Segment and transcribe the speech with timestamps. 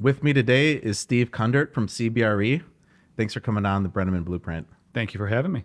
[0.00, 2.62] With me today is Steve Kundert from CBRE.
[3.18, 4.66] Thanks for coming on the Breneman Blueprint.
[4.94, 5.64] Thank you for having me.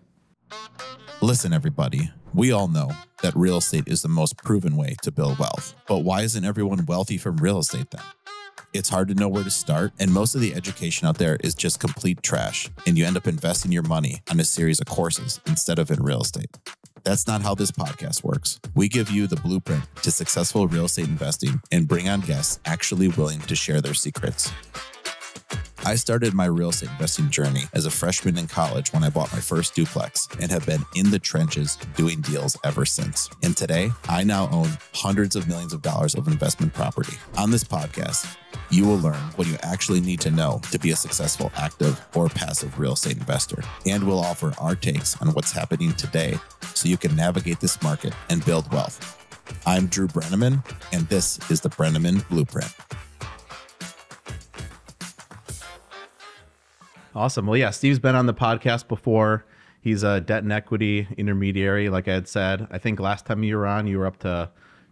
[1.22, 5.40] Listen, everybody, we all know that real estate is the most proven way to build
[5.40, 5.74] wealth.
[5.88, 8.02] But why isn't everyone wealthy from real estate then?
[8.74, 11.56] It's hard to know where to start, and most of the education out there is
[11.56, 15.40] just complete trash, and you end up investing your money on a series of courses
[15.48, 16.58] instead of in real estate.
[17.06, 18.60] That's not how this podcast works.
[18.74, 23.10] We give you the blueprint to successful real estate investing and bring on guests actually
[23.10, 24.52] willing to share their secrets.
[25.88, 29.32] I started my real estate investing journey as a freshman in college when I bought
[29.32, 33.30] my first duplex and have been in the trenches doing deals ever since.
[33.44, 37.18] And today, I now own hundreds of millions of dollars of investment property.
[37.38, 38.36] On this podcast,
[38.72, 42.30] you will learn what you actually need to know to be a successful active or
[42.30, 43.62] passive real estate investor.
[43.86, 46.40] And we'll offer our takes on what's happening today
[46.74, 49.24] so you can navigate this market and build wealth.
[49.68, 52.74] I'm Drew Breneman, and this is the Breneman Blueprint.
[57.16, 57.46] Awesome.
[57.48, 59.46] Well, yeah, Steve's been on the podcast before.
[59.80, 62.68] He's a debt and equity intermediary, like I had said.
[62.72, 64.50] I think last time you were on, you were up to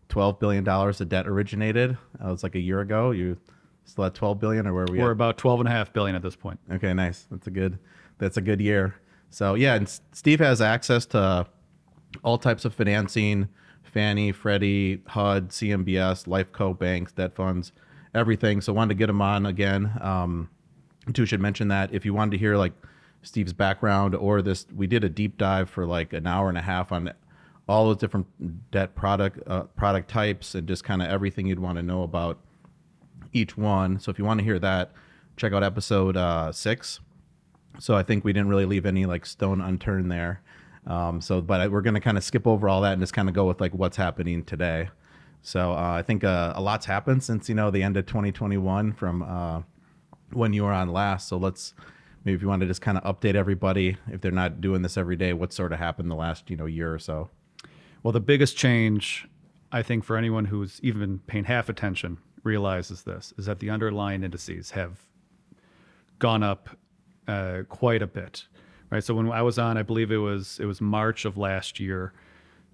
[0.10, 1.98] $12 billion of debt originated.
[2.20, 3.12] That was like a year ago.
[3.12, 3.38] You
[3.86, 5.14] still at 12 billion or where are we We're at?
[5.14, 6.60] about 12 and a half billion at this point.
[6.72, 7.26] Okay, nice.
[7.30, 7.80] That's a good
[8.20, 8.96] that's a good year.
[9.30, 11.48] So yeah, and Steve has access to
[12.24, 13.50] all types of financing,
[13.84, 17.72] Fannie, Freddie, HUD, CMBS, Lifeco banks, debt funds,
[18.14, 18.62] everything.
[18.62, 19.92] So wanted to get him on again.
[20.00, 20.50] Um,
[21.12, 22.74] too should mention that if you wanted to hear like
[23.24, 26.62] Steve's background or this, we did a deep dive for like an hour and a
[26.62, 27.12] half on
[27.68, 28.28] all those different
[28.72, 32.38] debt product uh, product types and just kind of everything you'd want to know about
[33.32, 34.00] each one.
[34.00, 34.92] So if you want to hear that,
[35.38, 37.00] check out episode uh, six.
[37.80, 40.42] So I think we didn't really leave any like stone unturned there.
[40.86, 43.14] Um, so, but I, we're going to kind of skip over all that and just
[43.14, 44.90] kind of go with like what's happening today.
[45.42, 48.94] So uh, I think uh, a lot's happened since you know the end of 2021
[48.94, 49.62] from uh,
[50.34, 51.28] when you were on last.
[51.28, 51.74] So let's
[52.24, 54.98] maybe if you want to just kind of update everybody if they're not doing this
[54.98, 57.30] every day, what sort of happened the last you know year or so.
[58.02, 59.28] Well, the biggest change,
[59.72, 64.24] I think, for anyone who's even paying half attention realizes this is that the underlying
[64.24, 65.00] indices have
[66.20, 66.70] gone up
[67.28, 68.46] uh, quite a bit.
[68.90, 69.04] Right.
[69.04, 72.14] So when I was on, I believe it was it was March of last year.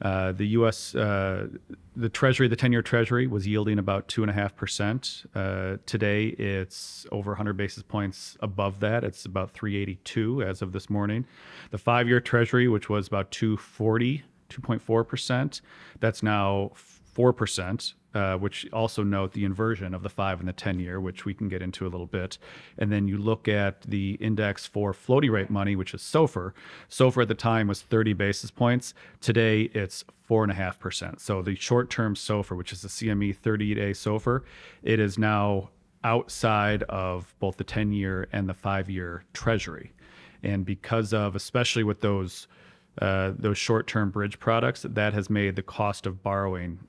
[0.02, 0.96] Uh, the U.S.
[0.96, 1.48] Uh,
[1.96, 5.24] the Treasury, the ten-year Treasury, was yielding about two and a half percent.
[5.36, 9.04] Uh, today, it's over 100 basis points above that.
[9.04, 11.26] It's about 382 as of this morning.
[11.72, 15.62] The five-year Treasury, which was about 240, 2.4 percent,
[16.00, 17.94] that's now four percent.
[18.16, 21.34] Uh, which also note the inversion of the five and the 10 year, which we
[21.36, 22.40] can get into a little bit.
[22.80, 26.54] And then you look at the index for floating rate money, which is SOFR.
[26.90, 28.96] SOFR at the time was 30 basis points.
[29.22, 31.20] Today it's 4.5%.
[31.20, 34.42] So the short term SOFR, which is the CME 30 day SOFR,
[34.82, 35.70] it is now
[36.04, 39.94] outside of both the 10 year and the five year treasury.
[40.42, 42.48] And because of, especially with those
[43.02, 46.80] uh, those short-term bridge products, that has made the cost of borrowing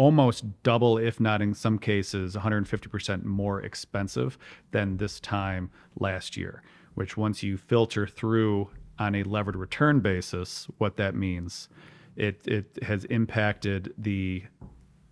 [0.00, 4.38] almost double, if not in some cases, 150% more expensive
[4.70, 6.62] than this time last year.
[6.94, 11.68] Which, once you filter through on a levered return basis, what that means,
[12.16, 14.44] it, it has impacted the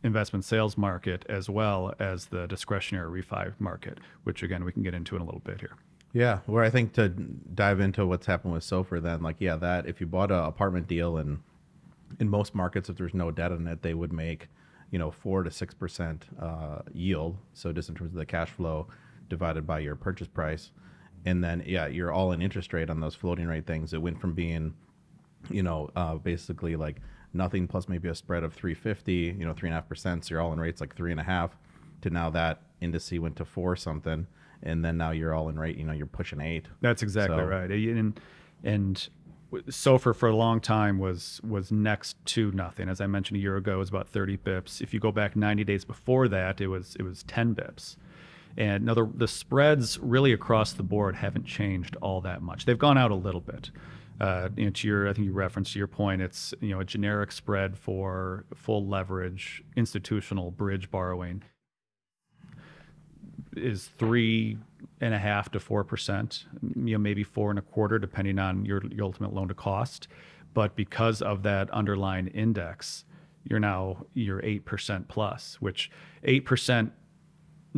[0.03, 4.95] investment sales market as well as the discretionary refi market, which again, we can get
[4.95, 5.77] into in a little bit here.
[6.15, 9.87] Yeah, where I think to dive into what's happened with SOFR, then like yeah, that
[9.87, 11.41] if you bought an apartment deal and
[12.19, 14.49] in most markets, if there's no debt in it, they would make
[14.91, 17.37] you know four to six percent uh, yield.
[17.53, 18.89] So just in terms of the cash flow
[19.29, 20.71] divided by your purchase price,
[21.27, 23.93] and then yeah, you're all in interest rate on those floating rate things.
[23.93, 24.75] It went from being
[25.51, 26.97] you know uh, basically like
[27.35, 30.25] nothing plus maybe a spread of 350, you know three and a half percent.
[30.25, 31.57] So you're all in rates like three and a half.
[32.03, 34.27] To now that indice went to four something,
[34.63, 35.77] and then now you're all in rate.
[35.77, 36.67] You know you're pushing eight.
[36.81, 37.71] That's exactly So- right.
[37.71, 38.21] And
[38.65, 39.09] and
[39.53, 42.89] SOFR for a long time was was next to nothing.
[42.89, 44.81] As I mentioned a year ago, it was about 30 bips.
[44.81, 47.97] If you go back 90 days before that, it was it was 10 bips.
[48.57, 52.65] And now the, the spreads really across the board haven't changed all that much.
[52.65, 53.71] They've gone out a little bit.
[54.21, 56.81] Uh, you know, to your, I think you referenced to your point, it's you know
[56.81, 61.43] a generic spread for full leverage institutional bridge borrowing
[63.57, 64.59] is three
[65.01, 68.65] and a half to four percent, you know, maybe four and a quarter, depending on
[68.65, 70.09] your, your ultimate loan to cost.
[70.55, 73.05] But because of that underlying index,
[73.45, 75.91] you're now you're eight percent plus, which
[76.25, 76.93] eight percent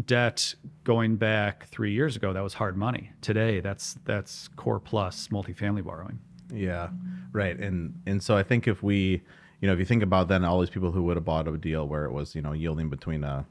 [0.07, 0.55] debt
[0.85, 3.11] going back three years ago that was hard money.
[3.21, 6.21] Today, that's that's core plus multifamily borrowing.
[6.53, 6.89] Yeah,
[7.33, 7.59] right.
[7.59, 9.23] And and so I think if we,
[9.61, 11.57] you know, if you think about then all these people who would have bought a
[11.57, 13.47] deal where it was, you know, yielding between a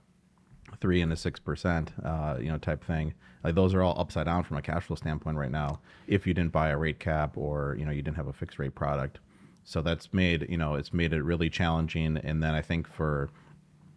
[0.81, 3.13] three and a six percent, uh, you know, type thing.
[3.43, 5.79] Like those are all upside down from a cash flow standpoint right now.
[6.07, 8.59] If you didn't buy a rate cap or you know you didn't have a fixed
[8.59, 9.19] rate product,
[9.63, 12.17] so that's made you know it's made it really challenging.
[12.17, 13.29] And then I think for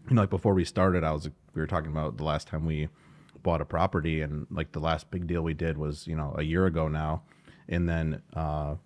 [0.08, 2.64] you know like before we started, I was we were talking about the last time
[2.64, 2.88] we
[3.42, 6.42] bought a property and like the last big deal we did was you know a
[6.42, 7.22] year ago now,
[7.68, 8.76] and then uh,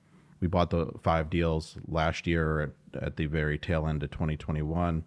[0.40, 2.60] we bought the five deals last year
[2.94, 5.04] at, at the very tail end of 2021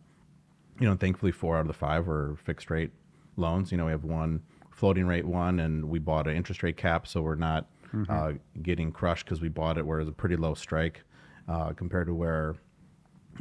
[0.80, 2.92] you know, thankfully four out of the five were fixed rate
[3.36, 3.72] loans.
[3.72, 4.42] You know, we have one
[4.80, 7.68] floating rate one, and we bought an interest rate cap, so we're not
[8.10, 8.32] uh,
[8.62, 11.04] getting crushed because we bought it where it was a pretty low strike
[11.48, 12.56] uh, compared to where,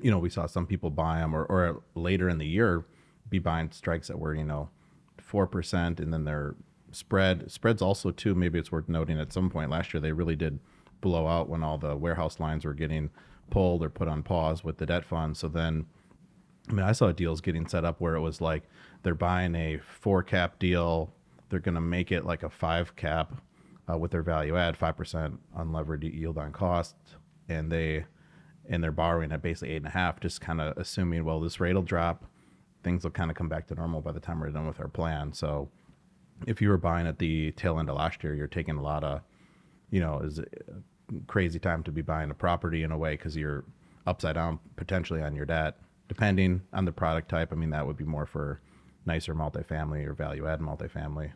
[0.02, 2.84] you know, we saw some people buy them or, or later in the year
[3.30, 4.68] be buying strikes that were you know
[5.18, 6.54] four percent, and then their
[6.92, 8.34] spread spreads also too.
[8.34, 10.58] Maybe it's worth noting at some point last year they really did
[11.00, 13.10] blow out when all the warehouse lines were getting
[13.50, 15.36] pulled or put on pause with the debt fund.
[15.36, 15.86] So then
[16.68, 18.64] I mean, I saw deals getting set up where it was like
[19.02, 21.12] they're buying a four cap deal,
[21.48, 23.32] they're going to make it like a five cap
[23.90, 26.96] uh, with their value add, five percent unlevered yield on cost,
[27.48, 28.04] and they
[28.68, 31.58] and they're borrowing at basically eight and a half, just kind of assuming, well, this
[31.58, 32.24] rate will drop,
[32.82, 34.88] things will kind of come back to normal by the time we're done with our
[34.88, 35.32] plan.
[35.32, 35.70] So,
[36.46, 39.02] if you were buying at the tail end of last year, you're taking a lot
[39.02, 39.22] of,
[39.90, 40.40] you know, is
[41.26, 43.64] crazy time to be buying a property in a way because you're
[44.06, 45.78] upside down potentially on your debt
[46.08, 47.52] depending on the product type.
[47.52, 48.60] I mean, that would be more for
[49.08, 51.32] nicer multifamily or value add multifamily.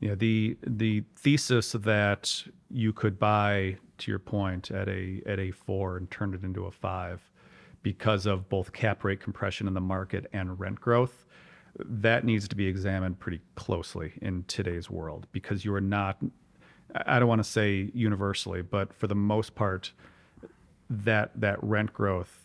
[0.00, 5.50] Yeah, the the thesis that you could buy, to your point, at a at a
[5.50, 7.20] four and turn it into a five,
[7.82, 11.24] because of both cap rate compression in the market and rent growth,
[11.76, 16.16] that needs to be examined pretty closely in today's world because you are not.
[17.06, 19.92] I don't want to say universally, but for the most part,
[20.90, 22.41] that that rent growth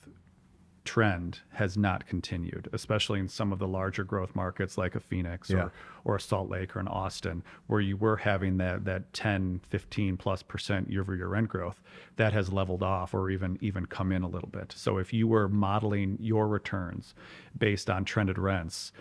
[0.88, 5.50] trend has not continued, especially in some of the larger growth markets like a Phoenix
[5.50, 5.58] Yeah.
[5.66, 5.72] or,
[6.06, 10.18] or a Salt Lake or an Austin, where you were having that, that 10, 15
[10.18, 11.84] plus percent year over year rent growth,
[12.16, 14.74] that has leveled off or even, even come in a little bit.
[14.76, 17.14] So if you were modeling your returns
[17.58, 18.92] based on trended rents,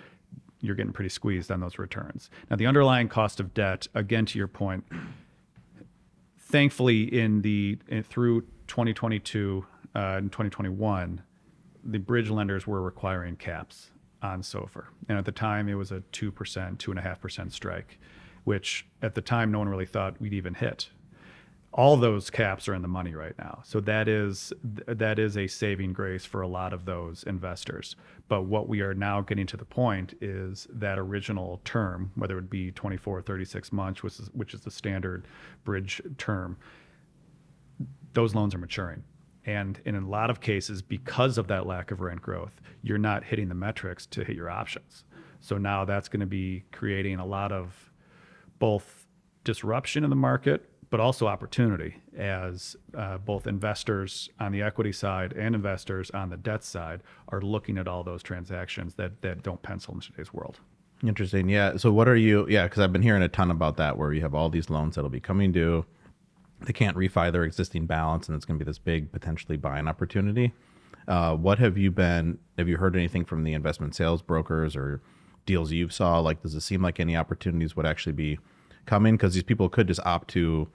[0.61, 2.29] you're getting pretty squeezed on those returns.
[2.51, 4.85] Now, the underlying cost of debt, again, to your point,
[6.39, 11.23] thankfully in the in, through 2022 uh, and 2021
[11.87, 13.91] the bridge lenders were requiring caps
[14.23, 14.87] on SOFR.
[15.09, 17.99] And at the time, it was a 2%, 2.5% strike,
[18.45, 20.89] which at the time, no one really thought we'd even hit.
[21.73, 23.61] All those caps are in the money right now.
[23.63, 24.51] So that is
[24.87, 27.97] that is a saving grace for a lot of those investors.
[28.29, 32.49] But what we are now getting to the point is that original term, whether it
[32.49, 35.29] be 24 or 36 months, which is, which is the standard
[35.65, 36.57] bridge term,
[38.15, 39.03] those loans are maturing.
[39.47, 43.25] And in a lot of cases, because of that lack of rent growth, you're not
[43.25, 45.05] hitting the metrics to hit your options.
[45.41, 47.93] So now that's going to be creating a lot of
[48.59, 49.07] both
[49.45, 55.33] disruption in the market, but also opportunity as uh, both investors on the equity side
[55.35, 59.63] and investors on the debt side are looking at all those transactions that, that don't
[59.63, 60.59] pencil in today's world.
[61.07, 61.49] Interesting.
[61.49, 61.77] Yeah.
[61.77, 62.47] So what are you?
[62.49, 64.95] Yeah, because I've been hearing a ton about that, where you have all these loans
[64.95, 65.85] that'll be coming due.
[66.61, 69.87] They can't refi their existing balance, and it's going to be this big potentially buying
[69.89, 70.53] opportunity.
[71.07, 72.39] Uh, what have you been?
[72.59, 75.01] Have you heard anything from the investment sales brokers or
[75.45, 76.19] deals you saw?
[76.19, 78.39] Like, does it seem like any opportunities would actually be
[78.87, 79.15] coming?
[79.15, 80.69] Because these people could just opt to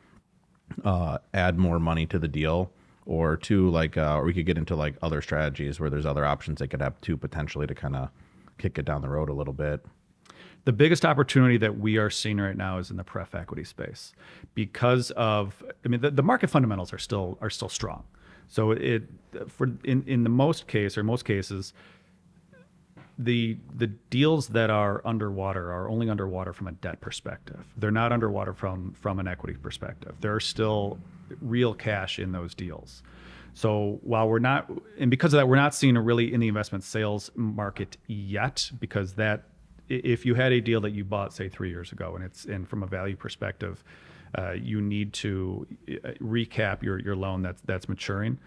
[0.86, 2.72] uh, add more money to the deal,
[3.06, 6.26] or to like, uh, or we could get into like other strategies where there's other
[6.26, 8.10] options they could have to potentially to kind of
[8.58, 9.84] kick it down the road a little bit.
[10.64, 14.14] The biggest opportunity that we are seeing right now is in the pref equity space
[14.54, 18.04] because of I mean the, the market fundamentals are still are still strong.
[18.48, 19.04] So it
[19.48, 21.74] for in, in the most case or most cases
[23.18, 27.64] the the deals that are underwater are only underwater from a debt perspective.
[27.78, 30.16] They're not underwater from from an equity perspective.
[30.22, 30.98] There are still
[31.42, 33.04] real cash in those deals.
[33.54, 36.48] So while we're not, and because of that, we're not seeing a really in the
[36.48, 39.44] investment sales market yet, because that
[39.92, 42.68] if you had a deal that you bought say three years ago and it's and
[42.68, 43.84] from a value perspective
[44.38, 48.38] uh, you need to uh, recap your, your loan that's that's maturing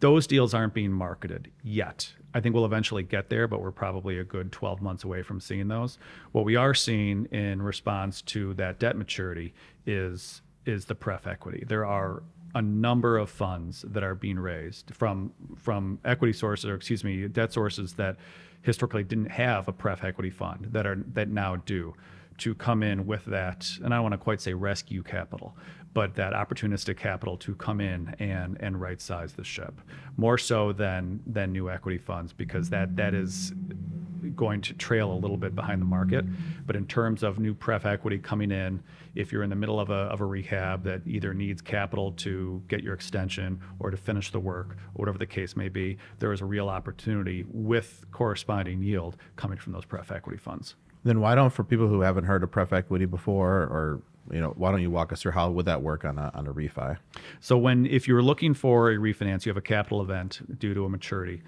[0.00, 2.12] those deals aren't being marketed yet.
[2.34, 5.40] I think we'll eventually get there but we're probably a good 12 months away from
[5.40, 5.98] seeing those.
[6.32, 9.54] What we are seeing in response to that debt maturity
[9.86, 11.64] is is the pref equity.
[11.66, 12.22] There are
[12.54, 17.26] a number of funds that are being raised from from equity sources or excuse me
[17.28, 18.16] debt sources that
[18.64, 21.94] historically didn't have a pref equity fund that are that now do
[22.38, 25.56] to come in with that and I don't want to quite say rescue capital
[25.92, 29.80] but that opportunistic capital to come in and and right size the ship
[30.16, 33.52] more so than than new equity funds because that that is
[34.30, 36.24] going to trail a little bit behind the market.
[36.66, 38.82] But in terms of new pref equity coming in,
[39.14, 42.62] if you're in the middle of a, of a rehab that either needs capital to
[42.68, 46.32] get your extension or to finish the work, or whatever the case may be, there
[46.32, 50.74] is a real opportunity with corresponding yield coming from those pref equity funds.
[51.04, 54.54] Then why don't, for people who haven't heard of pref equity before, or you know,
[54.56, 56.96] why don't you walk us through how would that work on a on a refi?
[57.40, 60.84] So when if you're looking for a refinance, you have a capital event due to
[60.84, 61.42] a maturity.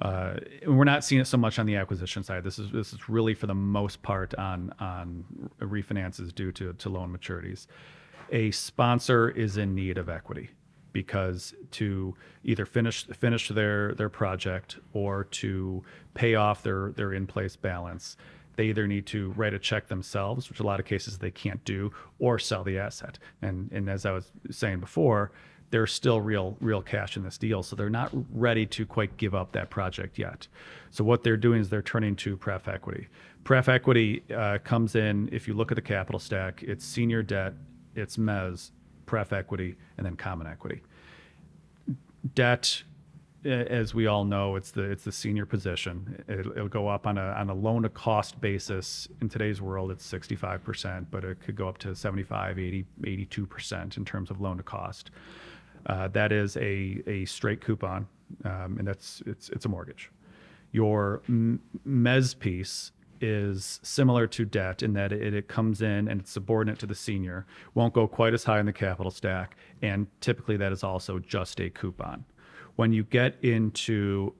[0.00, 0.34] Uh,
[0.66, 2.44] we're not seeing it so much on the acquisition side.
[2.44, 5.24] This is this is really for the most part on on
[5.60, 7.66] refinances due to to loan maturities.
[8.30, 10.50] A sponsor is in need of equity
[10.92, 15.82] because to either finish finish their their project or to
[16.14, 18.16] pay off their their in place balance,
[18.56, 21.62] they either need to write a check themselves, which a lot of cases they can't
[21.64, 23.18] do, or sell the asset.
[23.40, 25.32] And and as I was saying before,
[25.72, 29.34] there's still real real cash in this deal, so they're not ready to quite give
[29.34, 30.46] up that project yet.
[30.90, 33.08] So what they're doing is they're turning to pref equity.
[33.42, 37.54] Pref equity uh, comes in if you look at the capital stack, it's senior debt,
[37.96, 38.70] it's mez,
[39.06, 40.82] pref equity, and then common equity.
[42.34, 42.82] Debt
[43.44, 46.22] as we all know, it's the it's the senior position.
[46.28, 49.08] It'll, it'll, go up on a on a loan to cost basis.
[49.20, 54.04] In today's world, it's 65%, but it could go up to 75, 80, 82% in
[54.04, 55.10] terms of loan to cost.
[55.86, 58.06] Uh, that is a a straight coupon,
[58.44, 60.10] um, and that's it's it's a mortgage.
[60.70, 61.22] Your
[61.86, 66.78] mez piece is similar to debt in that it, it, comes in and it's subordinate
[66.80, 70.72] to the senior, won't go quite as high in the capital stack, and typically that
[70.72, 72.24] is also just a coupon.
[72.76, 74.34] When you get into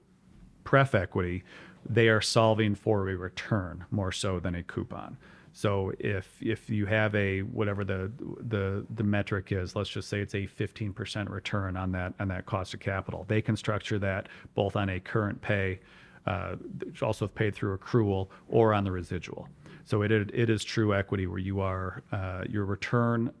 [0.65, 1.43] pref equity,
[1.87, 5.17] they are solving for a return more so than a coupon.
[5.53, 10.19] So if if you have a whatever the the the metric is, let's just say
[10.19, 14.29] it's a 15% return on that on that cost of capital, they can structure that
[14.55, 15.79] both on a current pay,
[16.25, 16.55] uh,
[17.03, 19.47] also paid through accrual, or on the residual.
[19.85, 23.31] So it it is true equity where you are uh, your return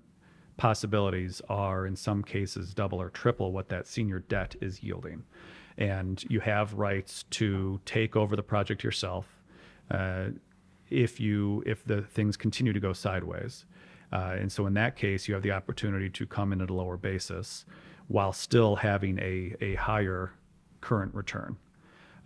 [0.55, 5.23] possibilities are in some cases double or triple what that senior debt is yielding.
[5.79, 9.25] And you have rights to take over the project yourself
[9.89, 10.25] uh,
[10.93, 13.65] if you if the things continue to go sideways.
[14.11, 16.73] Uh, and so in that case, you have the opportunity to come in at a
[16.73, 17.65] lower basis
[18.07, 20.31] while still having a, a higher
[20.81, 21.57] current return.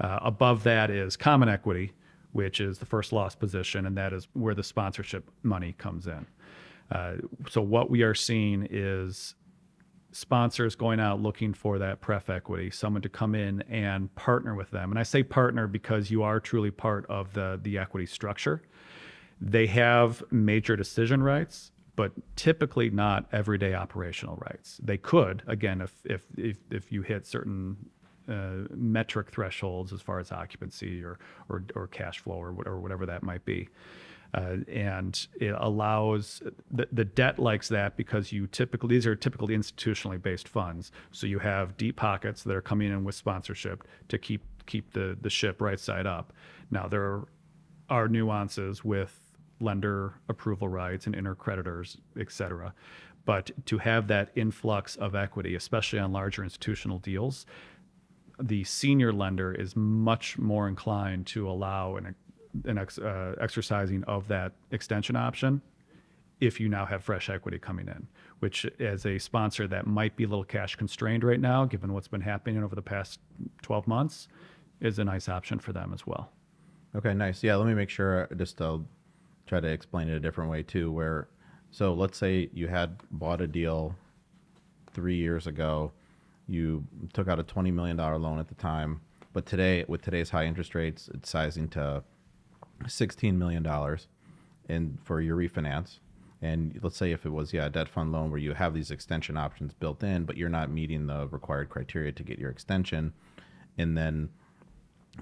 [0.01, 1.93] Uh, above that is common equity,
[2.33, 6.25] which is the first loss position, and that is where the sponsorship money comes in.
[6.91, 7.13] Uh,
[7.49, 9.35] so what we are seeing is
[10.11, 14.71] sponsors going out looking for that pref equity, someone to come in and partner with
[14.71, 14.91] them.
[14.91, 18.61] And I say partner because you are truly part of the the equity structure.
[19.39, 24.79] They have major decision rights, but typically not everyday operational rights.
[24.83, 27.77] They could, again, if if if, if you hit certain
[28.27, 33.05] uh, metric thresholds as far as occupancy or or, or cash flow or, or whatever
[33.05, 33.69] that might be.
[34.33, 39.55] Uh, and it allows the, the debt likes that because you typically these are typically
[39.55, 40.91] institutionally based funds.
[41.11, 45.17] So you have deep pockets that are coming in with sponsorship to keep keep the
[45.21, 46.33] the ship right side up.
[46.71, 47.23] Now there
[47.89, 49.19] are nuances with
[49.59, 52.73] lender approval rights and intercreditors et cetera.
[53.25, 57.45] But to have that influx of equity especially on larger institutional deals
[58.39, 62.13] the senior lender is much more inclined to allow an
[62.65, 65.61] an ex, uh, exercising of that extension option
[66.39, 68.07] if you now have fresh equity coming in,
[68.39, 72.07] which as a sponsor that might be a little cash constrained right now, given what's
[72.07, 73.19] been happening over the past
[73.63, 74.27] 12 months,
[74.79, 76.29] is a nice option for them as well.
[76.95, 77.43] Okay, nice.
[77.43, 78.85] Yeah, let me make sure just I'll
[79.47, 80.91] try to explain it a different way too.
[80.91, 81.27] Where,
[81.71, 83.95] so let's say you had bought a deal
[84.93, 85.91] three years ago,
[86.47, 89.01] you took out a $20 million loan at the time,
[89.33, 92.03] but today, with today's high interest rates, it's sizing to
[92.87, 94.07] sixteen million dollars
[94.69, 95.99] in for your refinance.
[96.41, 98.91] And let's say if it was yeah a debt fund loan where you have these
[98.91, 103.13] extension options built in, but you're not meeting the required criteria to get your extension,
[103.77, 104.29] and then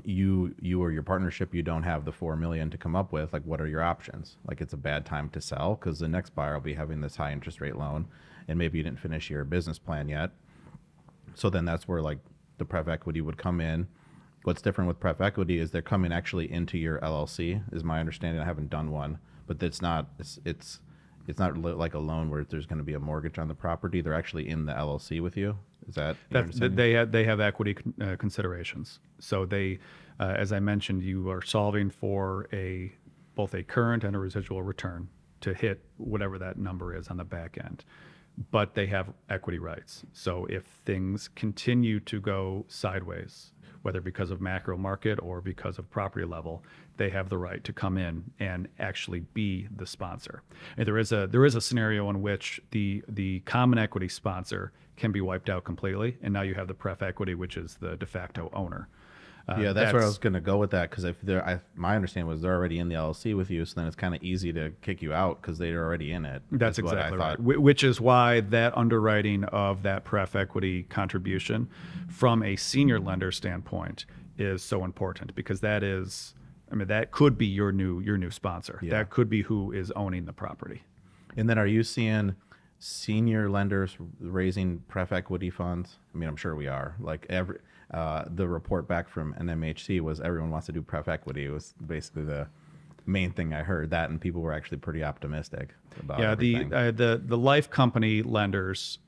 [0.04, 3.32] you you or your partnership you don't have the four million to come up with
[3.32, 6.36] like what are your options like it's a bad time to sell because the next
[6.36, 8.06] buyer will be having this high interest rate loan
[8.48, 10.32] and maybe you didn't finish your business plan yet
[11.34, 12.20] so then that's where like
[12.58, 13.88] the pref equity would come in
[14.46, 18.40] What's different with pref equity is they're coming actually into your LLC, is my understanding.
[18.40, 20.80] I haven't done one, but it's not it's it's
[21.28, 24.02] it's not like a loan where there's going to be a mortgage on the property.
[24.02, 25.58] They're actually in the LLC with you.
[25.88, 29.00] Is that that they have they have equity uh, considerations.
[29.20, 29.80] So they,
[30.20, 32.94] uh, as I mentioned, you are solving for a
[33.34, 35.10] both a current and a residual return
[35.42, 37.84] to hit whatever that number is on the back end.
[38.52, 40.04] But they have equity rights.
[40.14, 43.52] So if things continue to go sideways,
[43.86, 46.64] whether because of macro market or because of property level,
[46.98, 50.42] they have the right to come in and actually be the sponsor.
[50.76, 54.72] And there is a there is a scenario in which the the common equity sponsor
[54.98, 57.96] can be wiped out completely, and now you have the pref equity, which is the
[57.96, 58.90] de facto owner.
[59.48, 61.60] Uh, yeah, that's, where I was going to go with that because if they're, I,
[61.76, 64.24] my understanding was they're already in the LLC with you, so then it's kind of
[64.24, 66.42] easy to kick you out because they're already in it.
[66.52, 67.46] That's is what I exactly thought.
[67.46, 67.62] right.
[67.62, 71.70] Which is why that underwriting of that pref equity contribution
[72.08, 74.06] from a senior lender standpoint
[74.38, 76.34] is so important because that is,
[76.72, 78.80] I mean, that could be your new your new sponsor.
[78.82, 78.92] Yeah.
[78.92, 80.82] That could be who is owning the property.
[81.38, 82.36] And then are you seeing
[82.80, 85.98] senior lenders raising pref equity funds?
[86.14, 86.96] I mean, I'm sure we are.
[87.00, 87.60] Like every
[87.92, 91.46] uh, the report back from NMHC was everyone wants to do pref equity.
[91.46, 92.48] It was basically the
[93.06, 96.20] main thing I heard that, and people were actually pretty optimistic about.
[96.20, 96.70] yeah, everything.
[96.70, 99.00] the uh, the the life company lenders,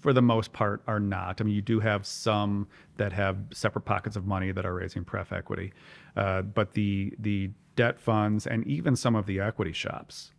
[0.00, 1.40] for the most part, are not.
[1.40, 5.04] I mean, you do have some that have separate pockets of money that are raising
[5.04, 5.72] pref equity,
[6.16, 10.32] uh, but the the debt funds and even some of the equity shops,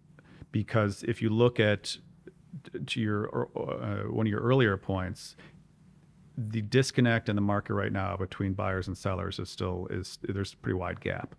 [0.51, 1.97] because if you look at
[2.85, 5.37] to your uh, one of your earlier points,
[6.47, 10.53] the disconnect in the market right now between buyers and sellers is still is there's
[10.53, 11.35] a pretty wide gap.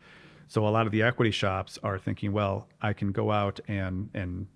[0.48, 4.10] So a lot of the equity shops are thinking, well, I can go out and
[4.14, 4.46] and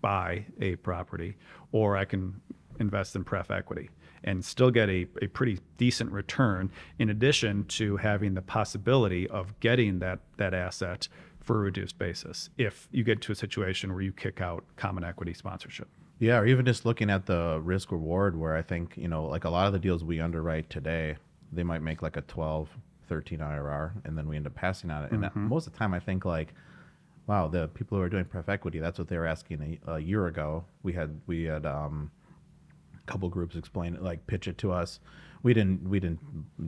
[0.00, 1.36] buy a property,
[1.72, 2.40] or I can
[2.80, 3.90] invest in pref equity
[4.24, 9.58] and still get a, a pretty decent return in addition to having the possibility of
[9.60, 11.08] getting that that asset
[11.40, 15.04] for a reduced basis if you get to a situation where you kick out common
[15.04, 15.88] equity sponsorship.
[16.20, 19.44] Yeah, or even just looking at the risk reward, where I think, you know, like
[19.44, 21.16] a lot of the deals we underwrite today,
[21.52, 22.68] they might make like a 12,
[23.08, 25.12] 13 IRR, and then we end up passing on it.
[25.12, 26.54] And that, most of the time, I think, like,
[27.26, 29.98] wow, the people who are doing pref equity, that's what they were asking a, a
[30.00, 30.64] year ago.
[30.82, 32.10] We had, we had, um,
[32.96, 34.98] a couple groups explain it, like pitch it to us.
[35.42, 36.18] We didn't, we didn't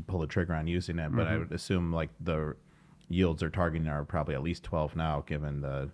[0.06, 2.56] pull the trigger on using it, but I would assume like the
[3.08, 5.90] yields are targeting are probably at least 12 now, given the,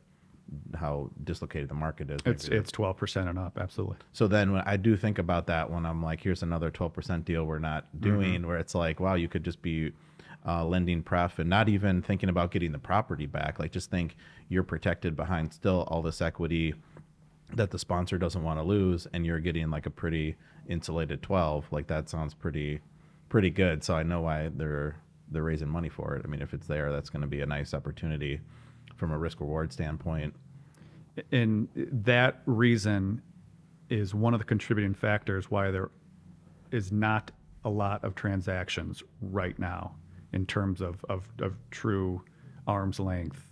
[0.79, 2.21] how dislocated the market is.
[2.25, 3.97] It's it's twelve percent and up, absolutely.
[4.13, 7.45] so then when I do think about that when I'm like, here's another 12% deal
[7.45, 9.93] we're not doing, where it's like, wow, you could just be
[10.47, 13.59] uh, lending pref and not even thinking about getting the property back.
[13.59, 14.17] Like, just think
[14.49, 16.75] you're protected behind still all this equity
[17.55, 20.37] that the sponsor doesn't want to lose, and you're getting like a pretty
[20.69, 21.67] insulated 12.
[21.73, 22.81] Like, that sounds pretty,
[23.29, 23.83] pretty good.
[23.83, 24.97] So I know why they're
[25.29, 26.23] they're raising money for it.
[26.25, 28.41] I mean, if it's there, that's going to be a nice opportunity
[28.97, 30.35] from a risk reward standpoint.
[31.33, 33.23] and that reason
[33.89, 35.91] is one of the contributing factors why there
[36.71, 37.31] is not
[37.65, 39.95] a lot of transactions right now
[40.33, 42.23] in terms of, of, of true
[42.67, 43.51] arm's length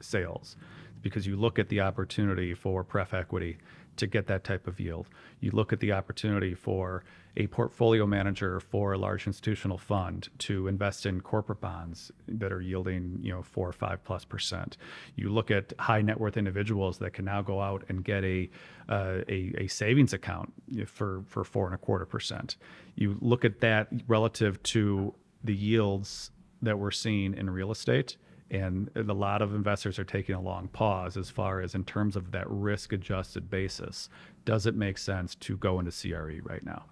[0.00, 0.56] sales
[1.02, 3.58] because you look at the opportunity for pref equity
[3.96, 5.08] to get that type of yield.
[5.40, 7.04] You look at the opportunity for
[7.36, 12.62] a portfolio manager for a large institutional fund to invest in corporate bonds that are
[12.62, 14.76] yielding you know four or five plus percent.
[15.16, 18.48] You look at high net worth individuals that can now go out and get a
[18.88, 20.52] uh, a, a savings account
[20.86, 22.56] for for four and a quarter percent.
[22.94, 26.30] You look at that relative to the yields
[26.62, 28.16] that we're seeing in real estate
[28.50, 32.14] and a lot of investors are taking a long pause as far as in terms
[32.14, 34.08] of that risk adjusted basis
[34.44, 36.84] does it make sense to go into CRE right now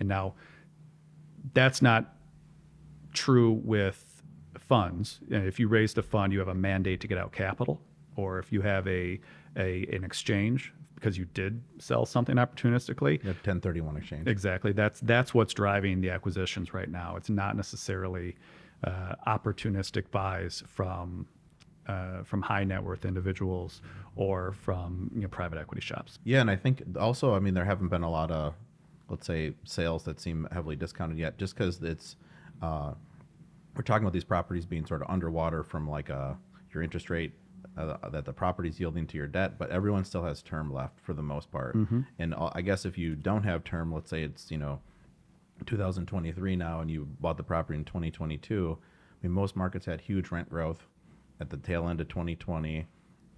[0.00, 0.34] and now
[1.54, 2.16] that's not
[3.12, 4.22] true with
[4.58, 7.80] funds if you raised a fund you have a mandate to get out capital
[8.16, 9.20] or if you have a,
[9.56, 14.26] a an exchange because you did sell something opportunistically You have 1031 exchange.
[14.26, 14.72] Exactly.
[14.72, 17.16] That's that's what's driving the acquisitions right now.
[17.16, 18.36] It's not necessarily
[18.84, 21.26] opportunistic buys from
[21.86, 23.80] uh, from high net worth individuals
[24.16, 26.18] or from you know, private equity shops.
[26.24, 28.54] Yeah, and I think also, I mean, there haven't been a lot of,
[29.08, 32.16] let's say, sales that seem heavily discounted yet, just because it's,
[32.60, 32.92] uh,
[33.76, 36.32] we're talking about these properties being sort of underwater from like uh
[36.72, 37.32] your interest rate
[37.76, 41.12] uh, that the property's yielding to your debt, but everyone still has term left for
[41.12, 41.74] the most part.
[42.18, 44.80] And uh, I guess if you don't have term, let's say it's you know
[45.64, 48.78] 2023 now, and you bought the property in 2022.
[48.80, 50.86] I mean, most markets had huge rent growth
[51.40, 52.86] at the tail end of 2020,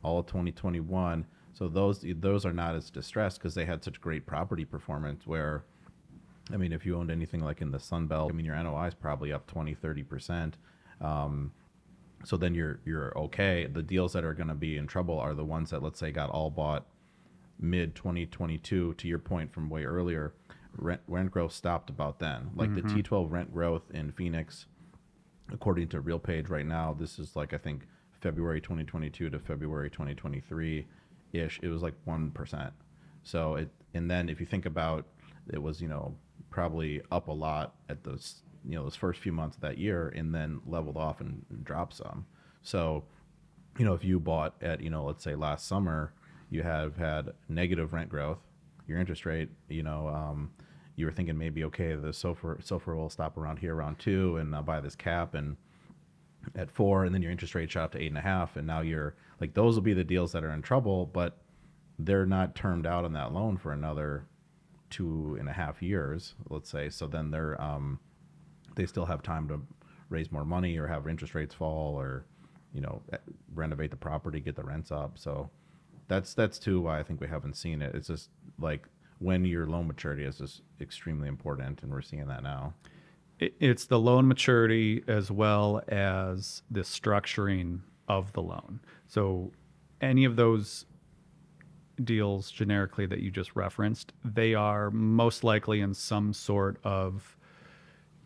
[0.02, 1.26] all of 2021.
[1.52, 5.26] So those those are not as distressed because they had such great property performance.
[5.26, 5.64] Where,
[6.52, 8.88] I mean, if you owned anything like in the Sun Belt, I mean, your NOI
[8.88, 10.57] is probably up 20, 30 percent.
[11.00, 11.52] Um,
[12.24, 13.66] so then you're you're okay.
[13.66, 16.11] The deals that are going to be in trouble are the ones that let's say
[16.11, 16.87] got all bought
[17.61, 20.33] mid 2022 to your point from way earlier
[20.76, 22.50] rent rent growth stopped about then.
[22.54, 22.98] Like the mm-hmm.
[22.98, 24.66] T12 rent growth in Phoenix
[25.52, 27.87] according to RealPage right now this is like I think
[28.20, 30.87] February 2022 to February 2023
[31.33, 32.70] ish it was like 1%
[33.22, 35.07] so it and then if you think about
[35.50, 36.14] it was you know
[36.50, 40.12] probably up a lot at those you know those first few months of that year
[40.14, 42.26] and then leveled off and, and dropped some.
[42.62, 43.04] So,
[43.78, 46.12] you know, if you bought at you know let's say last summer,
[46.50, 48.38] you have had negative rent growth,
[48.88, 50.09] your interest rate, you know.
[50.09, 50.51] Um,
[50.96, 54.55] you were thinking maybe okay, the SOFR SOFR will stop around here around two, and
[54.55, 55.57] I'll buy this cap and
[56.57, 58.66] at four, and then your interest rate shot up to eight and a half, and
[58.66, 61.38] now you're like those will be the deals that are in trouble, but
[61.98, 64.24] they're not termed out on that loan for another
[64.90, 66.88] two and a half years, let's say.
[66.88, 67.98] So then they're um,
[68.74, 69.61] they still have time to
[70.09, 72.24] raise more money or have interest rates fall or
[72.72, 73.18] you know eh,
[73.55, 75.18] renovate the property, get the rents up.
[75.18, 75.51] So
[76.09, 77.94] that's that's too why I think we haven't seen it.
[77.94, 78.87] It's just like
[79.18, 82.75] when your loan maturity is just extremely important, and we're seeing that now.
[83.40, 88.81] It's the loan maturity as well as the structuring of the loan.
[89.07, 89.53] So,
[90.01, 90.87] any of those
[92.03, 97.37] deals generically that you just referenced, they are most likely in some sort of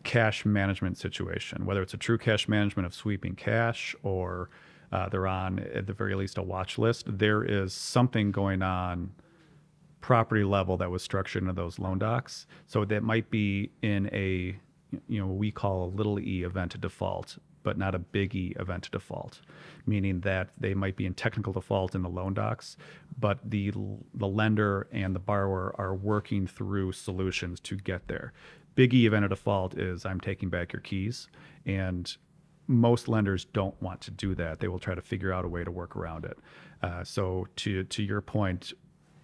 [0.03, 4.49] cash management situation, whether it's a true cash management of sweeping cash or
[4.91, 7.05] uh, they're on, at the very least, a watch list.
[7.07, 9.11] There is something going on
[10.03, 12.45] property level that was structured into those loan docs.
[12.67, 14.59] So that might be in a,
[15.07, 18.53] you know, we call a little e event of default, but not a big E
[18.59, 19.39] event of default,
[19.85, 22.75] meaning that they might be in technical default in the loan docs,
[23.17, 23.71] but the
[24.13, 28.33] the lender and the borrower are working through solutions to get there.
[28.75, 31.29] Big E event of default is I'm taking back your keys,
[31.65, 32.13] and
[32.67, 34.59] most lenders don't want to do that.
[34.59, 36.37] They will try to figure out a way to work around it.
[36.81, 38.73] Uh, so to to your point,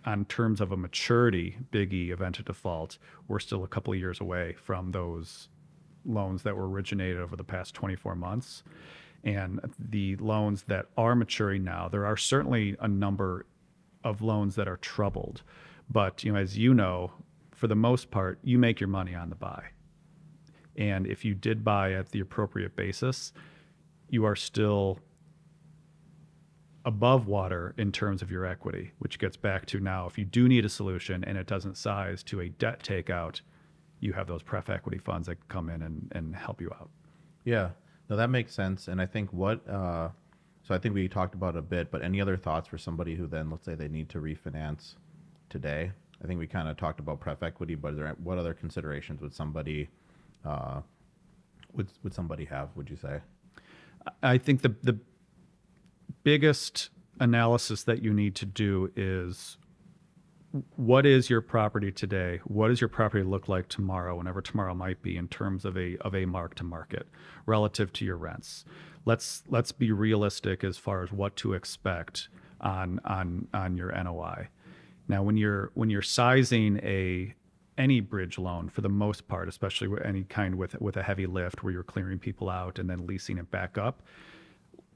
[0.05, 3.99] on terms of a maturity, big E event of default, we're still a couple of
[3.99, 5.49] years away from those
[6.05, 8.63] loans that were originated over the past 24 months.
[9.23, 13.45] And the loans that are maturing now, there are certainly a number
[14.03, 15.43] of loans that are troubled.
[15.89, 17.11] But you know, as you know,
[17.51, 19.63] for the most part, you make your money on the buy.
[20.77, 23.33] And if you did buy at the appropriate basis,
[24.09, 24.99] you are still
[26.89, 30.47] above water in terms of your equity, which gets back to now if you do
[30.47, 33.41] need a solution and it doesn't size to a debt takeout,
[33.99, 36.89] you have those pref equity funds that come in and, and help you out.
[37.45, 37.69] Yeah,
[38.09, 38.87] no, that makes sense.
[38.87, 40.09] And I think what, uh,
[40.63, 43.13] so I think we talked about it a bit, but any other thoughts for somebody
[43.13, 44.95] who then, let's say they need to refinance
[45.47, 45.91] today?
[46.23, 49.35] I think we kind of talked about pref equity, but there, what other considerations would
[49.35, 49.89] somebody,
[50.43, 50.81] uh,
[51.73, 53.19] would, would somebody have, would you say?
[54.23, 54.97] I think the the
[56.23, 59.57] biggest analysis that you need to do is
[60.75, 62.39] what is your property today?
[62.45, 65.97] What does your property look like tomorrow, whenever tomorrow might be, in terms of a
[65.97, 67.07] of a mark to market
[67.45, 68.65] relative to your rents?
[69.05, 72.29] Let's let's be realistic as far as what to expect
[72.61, 74.47] on on on your NOI.
[75.07, 77.35] Now, when you're when you're sizing a
[77.77, 81.63] any bridge loan for the most part, especially any kind with with a heavy lift
[81.63, 84.01] where you're clearing people out and then leasing it back up,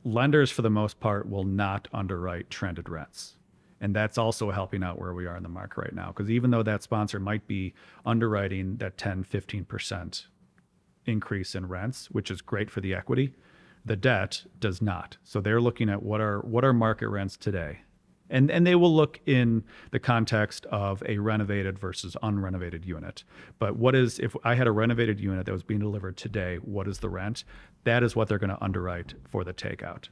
[0.03, 3.37] lenders for the most part will not underwrite trended rents.
[3.81, 6.07] And that's also helping out where we are in the market right now.
[6.07, 7.73] Because even though that sponsor might be
[8.05, 10.25] underwriting that 10, 15%
[11.05, 13.33] increase in rents, which is great for the equity,
[13.85, 15.17] the debt does not.
[15.23, 17.81] So they're looking at what are what are market rents today.
[18.29, 23.23] And and they will look in the context of a renovated versus unrenovated unit.
[23.59, 26.87] But what is if I had a renovated unit that was being delivered today, what
[26.87, 27.43] is the rent?
[27.83, 30.07] That is what they're going to underwrite for the takeout.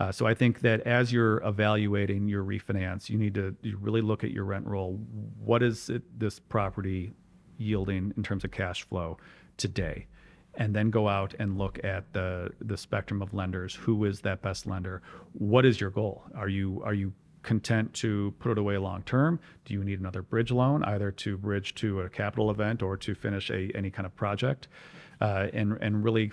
[0.00, 4.00] Uh, so I think that as you're evaluating your refinance, you need to you really
[4.00, 5.00] look at your rent roll.
[5.44, 7.12] What is it, this property
[7.56, 9.16] yielding in terms of cash flow
[9.56, 10.06] today?
[10.54, 13.74] And then go out and look at the the spectrum of lenders.
[13.74, 15.02] Who is that best lender?
[15.32, 16.24] What is your goal?
[16.36, 17.12] Are you are you
[17.48, 19.40] content to put it away long term?
[19.64, 23.14] Do you need another bridge loan, either to bridge to a capital event or to
[23.14, 24.68] finish a any kind of project?
[25.20, 26.30] Uh, and and really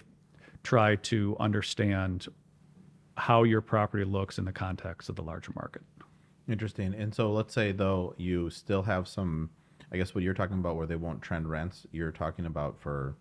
[0.61, 2.27] try to understand
[3.15, 5.83] how your property looks in the context of the larger market.
[6.49, 6.93] Interesting.
[6.93, 9.49] And so let's say though you still have some,
[9.93, 13.15] I guess what you're talking about where they won't trend rents, you're talking about for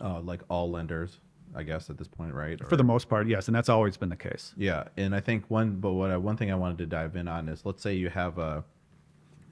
[0.00, 1.20] uh, like all lenders,
[1.54, 2.58] I guess at this point, right?
[2.68, 4.54] For the most part, yes, and that's always been the case.
[4.56, 7.28] Yeah, and I think one, but what I, one thing I wanted to dive in
[7.28, 8.64] on is, let's say you have a,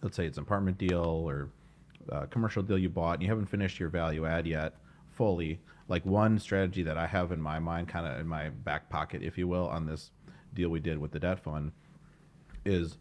[0.03, 1.51] let's say it's an apartment deal or
[2.09, 4.75] a commercial deal you bought, and you haven't finished your value add yet
[5.13, 5.61] fully.
[5.89, 9.23] Like one strategy that I have in my mind, kind of in my back pocket,
[9.23, 10.11] if you will, on this
[10.55, 11.73] deal we did with the debt fund,
[12.65, 12.97] is,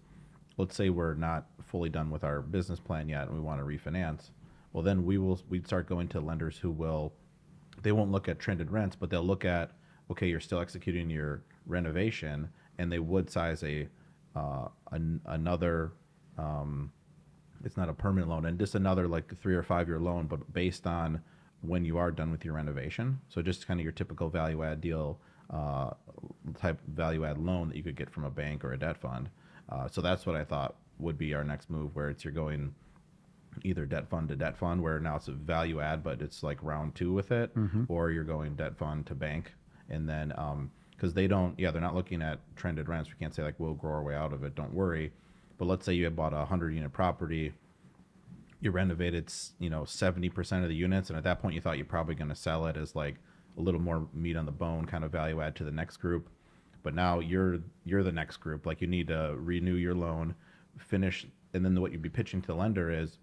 [0.57, 3.65] let's say we're not fully done with our business plan yet, and we want to
[3.65, 4.29] refinance.
[4.73, 7.13] Well, then we will we'd start going to lenders who will
[7.81, 9.71] they won't look at trended rents, but they'll look at
[10.11, 13.87] okay, you're still executing your renovation, and they would size a
[14.35, 15.93] uh, an, another.
[16.37, 16.91] Um,
[17.63, 20.51] it's not a permanent loan, and just another like three or five year loan, but
[20.53, 21.21] based on
[21.61, 23.19] when you are done with your renovation.
[23.29, 25.19] So just kind of your typical value add deal
[25.51, 25.91] uh,
[26.59, 29.29] type value add loan that you could get from a bank or a debt fund.
[29.69, 32.73] Uh, so that's what I thought would be our next move, where it's you're going
[33.63, 36.61] either debt fund to debt fund, where now it's a value add, but it's like
[36.63, 37.83] round two with it, mm-hmm.
[37.87, 39.53] or you're going debt fund to bank,
[39.89, 43.09] and then um, because they don't, yeah, they're not looking at trended rents.
[43.09, 44.55] We can't say like we'll grow our way out of it.
[44.55, 45.11] Don't worry.
[45.57, 47.53] But let's say you bought a hundred unit property,
[48.61, 51.77] you renovated, you know, seventy percent of the units, and at that point you thought
[51.77, 53.15] you're probably going to sell it as like
[53.57, 56.29] a little more meat on the bone kind of value add to the next group.
[56.83, 58.65] But now you're you're the next group.
[58.65, 60.35] Like you need to renew your loan,
[60.77, 63.17] finish, and then what you'd be pitching to the lender is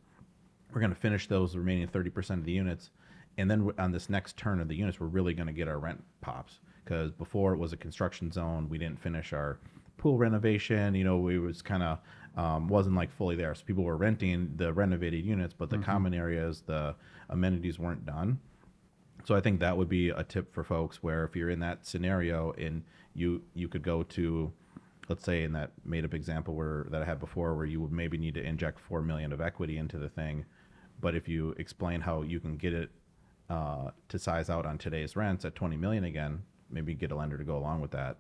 [0.73, 2.91] we're going to finish those remaining 30% of the units
[3.37, 5.79] and then on this next turn of the units we're really going to get our
[5.79, 9.59] rent pops because before it was a construction zone we didn't finish our
[9.97, 11.99] pool renovation you know we was kind of
[12.39, 13.55] um, wasn't like fully there.
[13.55, 16.95] So people were renting the renovated units but the common areas the
[17.29, 18.39] amenities weren't done.
[19.25, 21.85] So I think that would be a tip for folks where if you're in that
[21.85, 24.53] scenario and you you could go to
[25.09, 27.93] let's say in that made up example where that I had before where you would
[27.93, 30.45] maybe need to inject 4 million of equity into the thing
[31.01, 32.91] but if you explain how you can get it
[33.51, 37.39] uh, to size out on today's rents at 20 million again maybe get a lender
[37.39, 38.19] to go along with that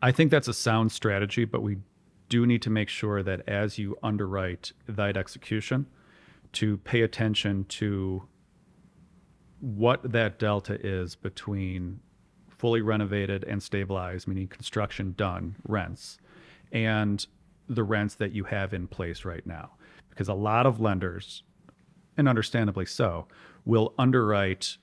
[0.00, 1.78] I think that's a sound strategy, but we
[2.28, 5.86] do need to make sure that as you underwrite that execution,
[6.52, 8.22] to pay attention to
[9.60, 12.00] what that delta is between
[12.48, 16.18] fully renovated and stabilized, meaning construction done rents,
[16.72, 17.26] and
[17.68, 19.72] the rents that you have in place right now.
[20.10, 21.42] Because a lot of lenders,
[22.18, 23.26] and understandably so,
[23.64, 24.76] will underwrite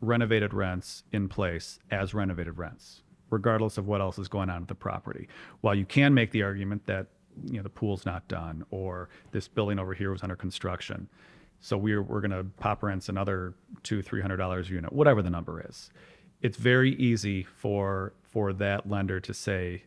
[0.00, 4.68] renovated rents in place as renovated rents, regardless of what else is going on at
[4.68, 5.28] the property.
[5.60, 7.08] While you can make the argument that
[7.44, 11.08] you know the pool's not done or this building over here was under construction,
[11.60, 15.22] so we're we're going to pop rents another two three hundred dollars a unit, whatever
[15.22, 15.90] the number is.
[16.40, 19.82] It's very easy for for that lender to say,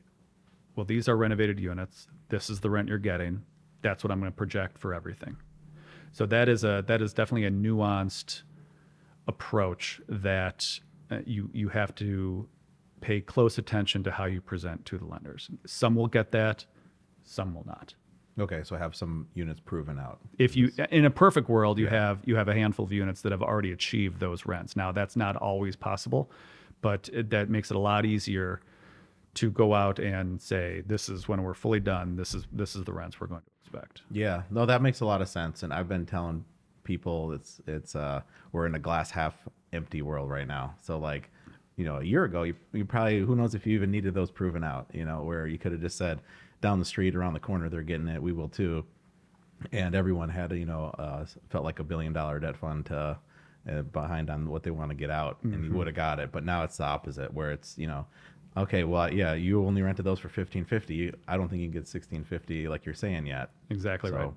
[0.75, 2.07] well, these are renovated units.
[2.29, 3.43] This is the rent you're getting.
[3.81, 5.37] That's what I'm going to project for everything.
[6.11, 8.43] So that is a that is definitely a nuanced
[9.27, 12.47] approach that uh, you you have to
[13.01, 15.49] pay close attention to how you present to the lenders.
[15.65, 16.65] Some will get that,
[17.23, 17.95] some will not.
[18.39, 22.21] okay so have some units proven out If you in a perfect world you have
[22.25, 24.75] you have a handful of units that have already achieved those rents.
[24.75, 26.31] Now that's not always possible,
[26.81, 28.61] but it, that makes it a lot easier
[29.33, 32.15] to go out and say this is when we're fully done.
[32.15, 34.01] This is this is the rents we're going to expect.
[34.11, 35.63] Yeah, no, that makes a lot of sense.
[35.63, 36.43] And I've been telling
[36.83, 39.35] people it's it's uh we're in a glass half
[39.71, 40.75] empty world right now.
[40.81, 41.29] So like,
[41.77, 44.31] you know, a year ago you, you probably who knows if you even needed those
[44.31, 46.21] proven out, you know, where you could have just said
[46.59, 48.85] down the street around the corner they're getting it, we will too.
[49.71, 53.17] And everyone had, you know, uh, felt like a billion dollar debt fund to
[53.69, 56.31] uh, behind on what they want to get out, and you would have got it.
[56.31, 58.07] But now it's the opposite, where it's you know,
[58.57, 61.13] okay, well, yeah, you only rented those for fifteen fifty.
[61.27, 63.49] I don't think you can get sixteen fifty like you're saying yet.
[63.69, 64.31] Exactly So, right.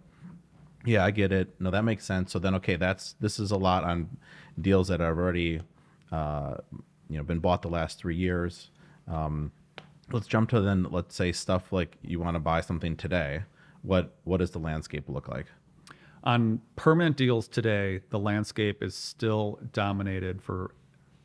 [0.84, 1.54] Yeah, I get it.
[1.60, 2.32] No, that makes sense.
[2.32, 4.16] So then, okay, that's this is a lot on
[4.60, 5.62] deals that have already,
[6.12, 6.56] uh,
[7.08, 8.70] you know, been bought the last three years.
[9.08, 9.50] Um,
[10.12, 10.86] let's jump to then.
[10.90, 13.44] Let's say stuff like you want to buy something today.
[13.82, 15.46] What what does the landscape look like?
[16.24, 20.74] on permanent deals today, the landscape is still dominated for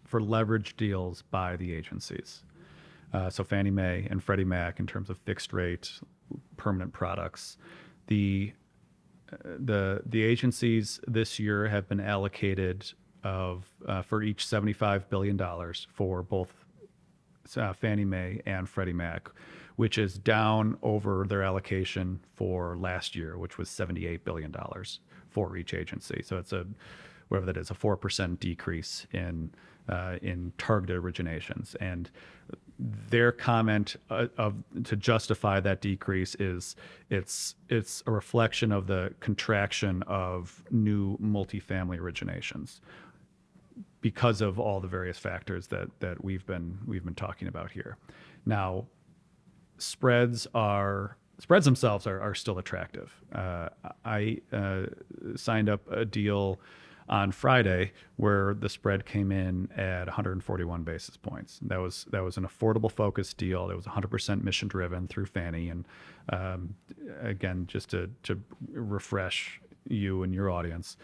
[0.05, 2.43] for leverage deals by the agencies.
[3.13, 5.91] Uh, so Fannie Mae and Freddie Mac in terms of fixed rate
[6.57, 7.57] permanent products.
[8.07, 8.53] The
[9.31, 12.91] uh, the the agencies this year have been allocated
[13.23, 16.65] of uh, for each 75 billion dollars for both
[17.57, 19.29] uh, Fannie Mae and Freddie Mac,
[19.75, 24.53] which is down over their allocation for last year, which was $78 billion
[25.29, 26.21] for each agency.
[26.23, 26.65] So it's a,
[27.29, 29.51] whatever that is, a 4% decrease in,
[29.87, 31.75] uh, in targeted originations.
[31.79, 32.09] And
[32.79, 36.77] their comment uh, of to justify that decrease is
[37.09, 42.79] it's it's a reflection of the contraction of new multifamily originations
[44.01, 47.97] because of all the various factors that that we've been we've been talking about here.
[48.45, 48.85] Now,
[49.77, 53.13] spreads are spreads themselves are, are still attractive.
[53.33, 53.69] Uh,
[54.05, 54.85] I uh,
[55.35, 56.59] signed up a deal
[57.09, 61.59] on Friday where the spread came in at 141 basis points.
[61.63, 63.69] That was that was an affordable focus deal.
[63.69, 65.87] It was 100% mission driven through Fannie, and
[66.29, 66.75] um,
[67.21, 68.39] again, just to to
[68.71, 70.97] refresh you and your audience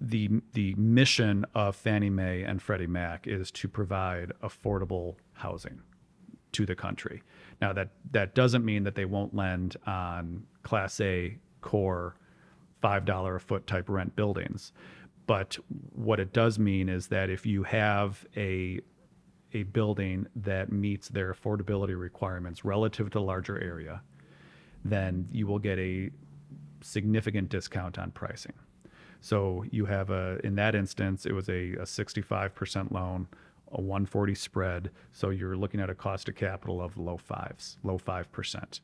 [0.00, 5.80] the the mission of Fannie Mae and Freddie Mac is to provide affordable housing
[6.52, 7.22] to the country.
[7.60, 12.16] Now that that doesn't mean that they won't lend on class A core
[12.80, 14.72] five dollar a foot type rent buildings,
[15.30, 15.56] But
[15.94, 18.80] what it does mean is that if you have a
[19.52, 24.02] a building that meets their affordability requirements relative to larger area,
[24.84, 26.10] then you will get a
[26.80, 28.54] significant discount on pricing.
[29.20, 33.28] So you have a, in that instance, it was a, a 65% loan,
[33.70, 34.90] a 140 spread.
[35.12, 38.80] So you're looking at a cost of capital of low fives, low 5%.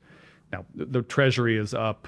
[0.53, 2.07] Now, the, the treasury is up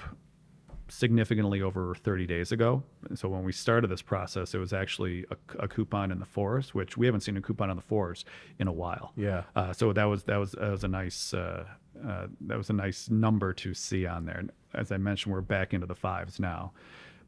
[0.89, 2.83] significantly over 30 days ago.
[3.15, 6.75] So when we started this process, it was actually a, a coupon in the fours,
[6.75, 8.25] which we haven't seen a coupon on the fours
[8.59, 9.13] in a while.
[9.17, 9.45] Yeah.
[9.55, 11.65] Uh, so that was that was that was a nice uh,
[12.07, 14.39] uh, that was a nice number to see on there.
[14.39, 16.73] And as I mentioned, we're back into the fives now,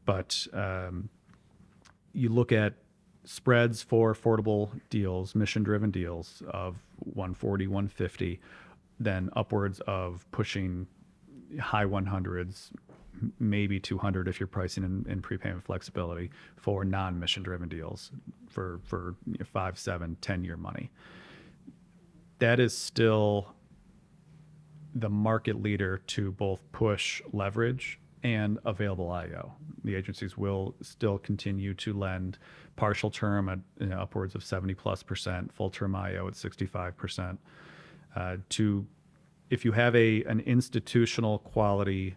[0.05, 1.09] but um,
[2.13, 2.75] you look at
[3.25, 8.41] spreads for affordable deals, mission-driven deals of 140, 150,
[8.99, 10.87] then upwards of pushing
[11.59, 12.90] high 100s, m-
[13.39, 18.11] maybe 200 if you're pricing in, in prepayment flexibility for non-mission driven deals
[18.49, 20.91] for for you know, five, seven, ten year money.
[22.39, 23.55] That is still
[24.95, 29.55] the market leader to both push leverage and available IO.
[29.85, 32.39] The agencies will still continue to lend
[32.77, 36.97] partial term at you know, upwards of 70 plus percent, full term IO at 65
[36.97, 37.41] percent.
[38.17, 38.87] Uh, to
[39.51, 42.17] if you have a an institutional quality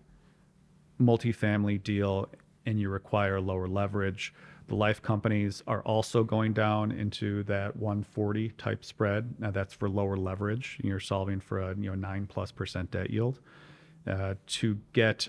[1.02, 2.30] multifamily deal
[2.66, 4.34] and you require lower leverage,
[4.68, 9.34] the life companies are also going down into that 140 type spread.
[9.40, 10.80] Now that's for lower leverage.
[10.82, 13.40] You're solving for a you know nine plus percent debt yield.
[14.08, 15.28] Uh, to get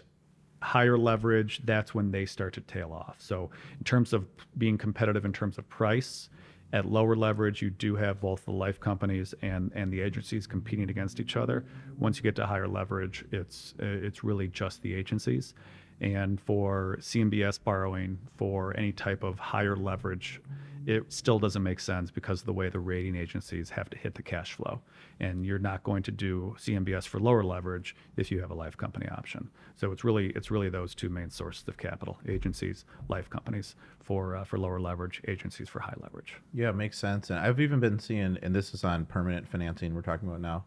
[0.62, 3.16] higher leverage, that's when they start to tail off.
[3.18, 6.28] So in terms of being competitive in terms of price,
[6.74, 10.90] at lower leverage, you do have both the life companies and, and the agencies competing
[10.90, 11.64] against each other.
[11.98, 15.54] Once you get to higher leverage, it's it's really just the agencies.
[16.00, 20.40] And for CMBS borrowing for any type of higher leverage,
[20.86, 24.14] it still doesn't make sense because of the way the rating agencies have to hit
[24.14, 24.80] the cash flow.
[25.20, 28.76] And you're not going to do CMBS for lower leverage if you have a life
[28.76, 29.48] company option.
[29.76, 34.36] So it's really it's really those two main sources of capital: agencies, life companies for
[34.36, 36.36] uh, for lower leverage, agencies for high leverage.
[36.52, 37.30] Yeah, it makes sense.
[37.30, 40.64] And I've even been seeing, and this is on permanent financing we're talking about now.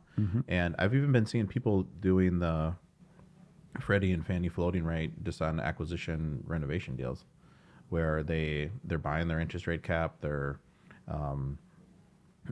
[0.48, 2.74] And I've even been seeing people doing the
[3.80, 7.26] Freddie and Fannie floating rate just on acquisition renovation deals,
[7.90, 10.60] where they they're buying their interest rate cap, they're
[11.08, 11.58] um,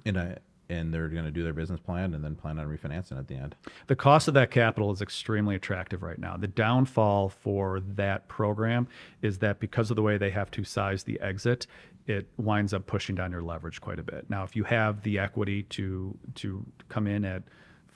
[0.06, 0.38] in a
[0.70, 3.36] and they're going to do their business plan and then plan on refinancing at the
[3.36, 3.56] end.
[3.88, 6.38] The cost of that capital is extremely attractive right now.
[6.38, 8.88] The downfall for that program
[9.22, 11.68] is that because of the way they have to size the exit,
[12.08, 14.30] it winds up pushing down your leverage quite a bit.
[14.30, 17.44] Now, if you have the equity to to come in at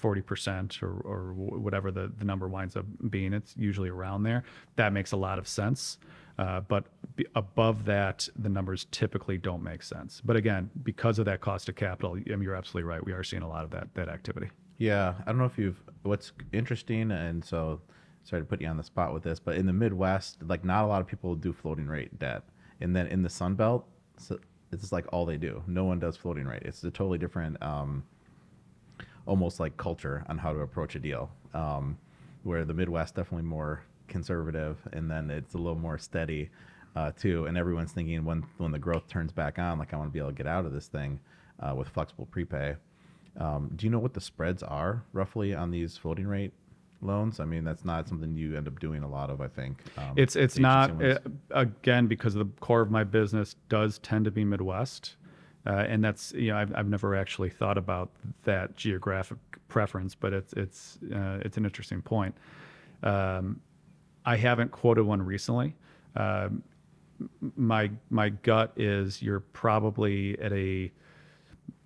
[0.01, 4.43] 40% or, or whatever the, the number winds up being, it's usually around there.
[4.75, 5.97] That makes a lot of sense.
[6.37, 6.85] Uh, but
[7.35, 10.21] above that, the numbers typically don't make sense.
[10.23, 13.05] But again, because of that cost of capital, I mean, you're absolutely right.
[13.05, 14.49] We are seeing a lot of that that activity.
[14.77, 15.81] Yeah, I don't know if you've.
[16.03, 17.81] What's interesting, and so
[18.23, 20.85] sorry to put you on the spot with this, but in the Midwest, like not
[20.85, 22.43] a lot of people do floating rate debt,
[22.79, 23.85] and then in the Sun Belt,
[24.17, 24.39] so
[24.71, 25.61] it's like all they do.
[25.67, 26.63] No one does floating rate.
[26.63, 28.03] It's a totally different, um,
[29.29, 31.29] almost like culture on how to approach a deal.
[31.53, 31.97] Um,
[32.43, 36.49] where the Midwest definitely more conservative, and then it's a little more steady
[36.95, 37.45] uh, too.
[37.45, 40.19] And everyone's thinking when when the growth turns back on, like I want to be
[40.19, 41.19] able to get out of this thing
[41.59, 42.75] uh, with flexible prepay.
[43.37, 46.53] Um, do you know what the spreads are roughly on these floating rate
[47.01, 47.39] loans?
[47.39, 49.41] I mean, that's not something you end up doing a lot of.
[49.41, 51.17] I think um, It's it's not ones.
[51.17, 55.15] uh, again because the core of my business does tend to be Midwest,
[55.69, 58.09] uh, and that's you know I've, I've never actually thought about
[58.43, 62.35] that geographic preference, but it's it's uh, it's an interesting point.
[63.03, 63.61] Um,
[64.25, 65.75] I haven't quoted one recently.
[66.15, 66.63] Um,
[67.55, 70.91] my my gut is you're probably at a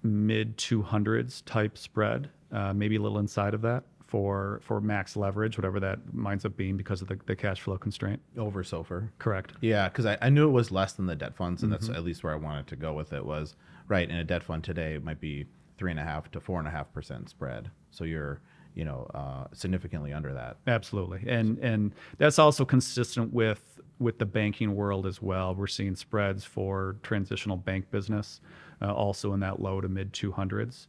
[0.01, 3.83] mid 200s type spread, uh, maybe a little inside of that
[4.13, 7.79] for for max leverage, whatever that winds up being because of the, the cash flow
[7.79, 8.21] constraint.
[8.37, 9.09] over SOFR.
[9.17, 9.53] Correct.
[9.59, 11.95] Yeah, because I, I knew it was less than the debt funds, and that's Mm-hmm.
[11.95, 13.25] at least where I wanted to go with it.
[13.25, 13.55] Was
[13.87, 15.47] right in a debt fund today it might be
[15.79, 17.71] three and a half to four and a half percent spread.
[17.89, 18.39] So you're
[18.75, 20.57] you know uh, significantly under that.
[20.67, 25.55] Absolutely, and and that's also consistent with with the banking world as well.
[25.55, 28.41] We're seeing spreads for transitional bank business,
[28.79, 30.85] uh, also in that low to mid 200s.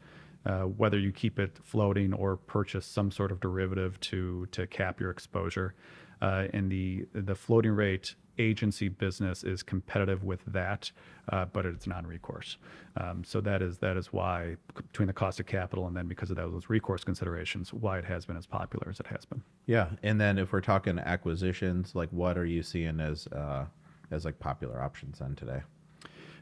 [0.47, 5.01] Uh, whether you keep it floating or purchase some sort of derivative to to cap
[5.01, 5.75] your exposure,
[6.21, 10.91] uh, and the the floating rate agency business is competitive with that,
[11.31, 12.57] uh, but it's non-recourse.
[12.97, 16.31] Um, so that is that is why between the cost of capital and then because
[16.31, 19.43] of those recourse considerations, why it has been as popular as it has been.
[19.67, 23.65] Yeah, and then if we're talking acquisitions, like what are you seeing as uh,
[24.11, 25.63] as like popular options then today.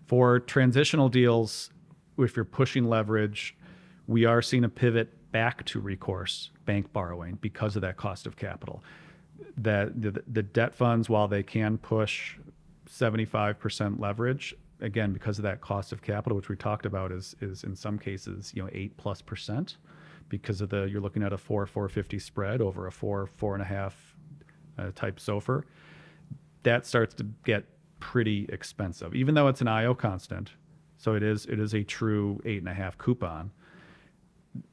[0.07, 1.71] For transitional deals,
[2.19, 3.57] if you're pushing leverage,
[4.13, 8.37] we are seeing a pivot back to recourse bank borrowing because of that cost of
[8.37, 8.85] capital.
[9.57, 12.37] That the, the debt funds, while they can push
[12.89, 17.65] 75% leverage, again, because of that cost of capital, which we talked about, is is
[17.65, 19.79] in some cases, you know, eight plus percent,
[20.29, 23.63] because of the you're looking at a four 450 spread over a four four and
[23.63, 24.15] a half
[24.79, 25.63] uh, type SOFR.
[26.63, 27.65] That starts to get
[27.99, 30.51] pretty expensive, even though it's an IO constant.
[30.99, 33.51] So it is it is a true eight and a half coupon.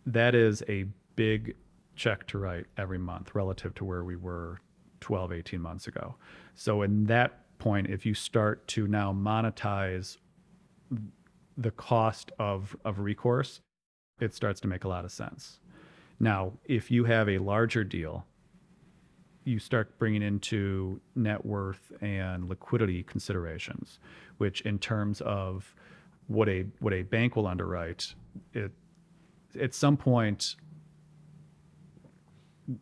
[0.05, 1.55] That is a big
[1.95, 4.59] check to write every month relative to where we were
[5.01, 6.15] 12, 18 months ago.
[6.55, 10.17] So in that point, if you start to now monetize
[11.57, 13.61] the cost of, of recourse,
[14.19, 15.59] it starts to make a lot of sense.
[16.19, 18.25] Now, if you have a larger deal,
[19.45, 23.99] you start bringing into net worth and liquidity considerations,
[24.37, 25.73] which in terms of
[26.27, 28.13] what a what a bank will underwrite,
[28.53, 28.71] it
[29.59, 30.55] at some point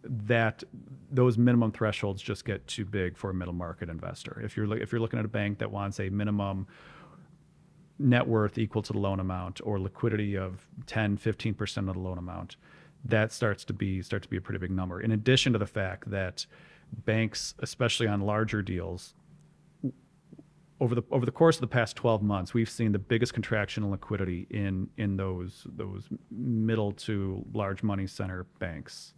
[0.03, 0.63] that
[1.11, 4.41] those minimum thresholds just get too big for a middle market investor.
[4.43, 6.68] If you're if you're looking at a bank that wants a minimum
[7.99, 12.18] net worth equal to the loan amount or liquidity of 10 15% of the loan
[12.18, 12.55] amount
[13.03, 15.65] that starts to be start to be a pretty big number in addition to the
[15.65, 16.45] fact that
[17.05, 19.15] banks especially on larger deals
[20.80, 23.84] over the over the course of the past 12 months we've seen the biggest contraction
[23.84, 29.13] in liquidity in in those those middle to large money center banks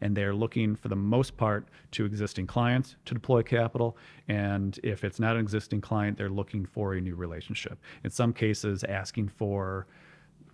[0.00, 3.96] and they're looking for the most part to existing clients to deploy capital.
[4.28, 7.78] And if it's not an existing client, they're looking for a new relationship.
[8.04, 9.86] In some cases, asking for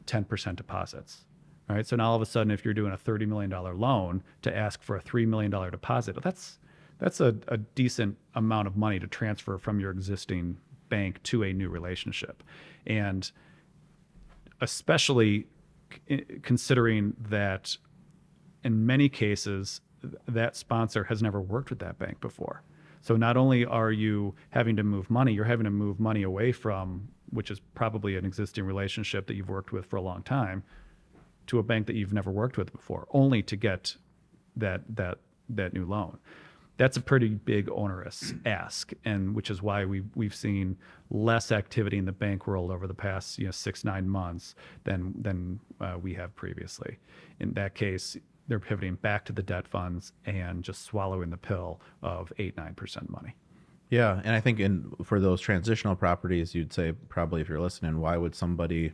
[0.06, 1.24] 10% deposits.
[1.68, 1.86] All right.
[1.86, 4.82] So now all of a sudden, if you're doing a $30 million loan to ask
[4.82, 6.58] for a $3 million deposit, that's
[6.98, 11.52] that's a, a decent amount of money to transfer from your existing bank to a
[11.52, 12.42] new relationship.
[12.86, 13.30] And
[14.60, 15.46] especially
[16.42, 17.76] considering that
[18.64, 19.80] in many cases,
[20.26, 22.62] that sponsor has never worked with that bank before.
[23.00, 26.52] So not only are you having to move money, you're having to move money away
[26.52, 30.64] from, which is probably an existing relationship that you've worked with for a long time,
[31.46, 33.96] to a bank that you've never worked with before, only to get
[34.56, 35.18] that that
[35.48, 36.18] that new loan.
[36.78, 40.76] That's a pretty big onerous ask, and which is why we we've seen
[41.10, 44.54] less activity in the bank world over the past you know six nine months
[44.84, 46.98] than than uh, we have previously.
[47.40, 48.16] In that case,
[48.48, 52.74] they're pivoting back to the debt funds and just swallowing the pill of eight nine
[52.74, 53.34] percent money.
[53.88, 58.00] Yeah, and I think in for those transitional properties, you'd say probably if you're listening,
[58.00, 58.92] why would somebody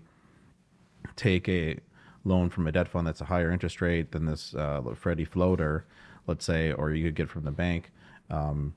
[1.16, 1.78] take a
[2.24, 5.86] loan from a debt fund that's a higher interest rate than this uh, Freddie floater,
[6.26, 7.90] let's say, or you could get from the bank.
[8.30, 8.74] Um,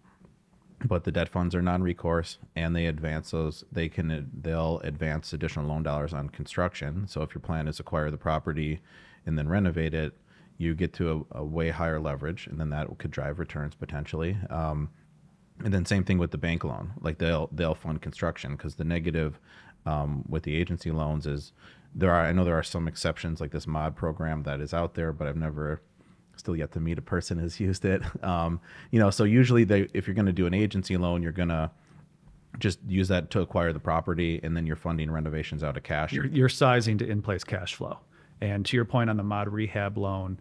[0.83, 5.65] but the debt funds are non-recourse and they advance those they can they'll advance additional
[5.65, 8.81] loan dollars on construction so if your plan is acquire the property
[9.25, 10.13] and then renovate it
[10.57, 14.37] you get to a, a, way higher leverage, and then that could drive returns potentially.
[14.49, 14.89] Um,
[15.63, 18.83] and then same thing with the bank loan, like they'll they'll fund construction because the
[18.83, 19.39] negative
[19.85, 21.53] um, with the agency loans is
[21.93, 24.95] there are I know there are some exceptions like this mod program that is out
[24.95, 25.81] there, but I've never
[26.37, 28.01] still yet to meet a person who's used it.
[28.23, 28.59] Um,
[28.89, 31.71] you know, so usually they if you're going to do an agency loan, you're gonna
[32.57, 36.11] just use that to acquire the property, and then you're funding renovations out of cash.
[36.13, 37.99] You're, you're sizing to in place cash flow.
[38.41, 40.39] And to your point on the mod rehab loan,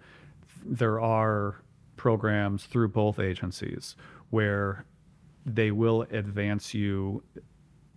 [0.64, 1.56] there are
[1.96, 3.96] programs through both agencies
[4.30, 4.84] where
[5.46, 7.22] they will advance you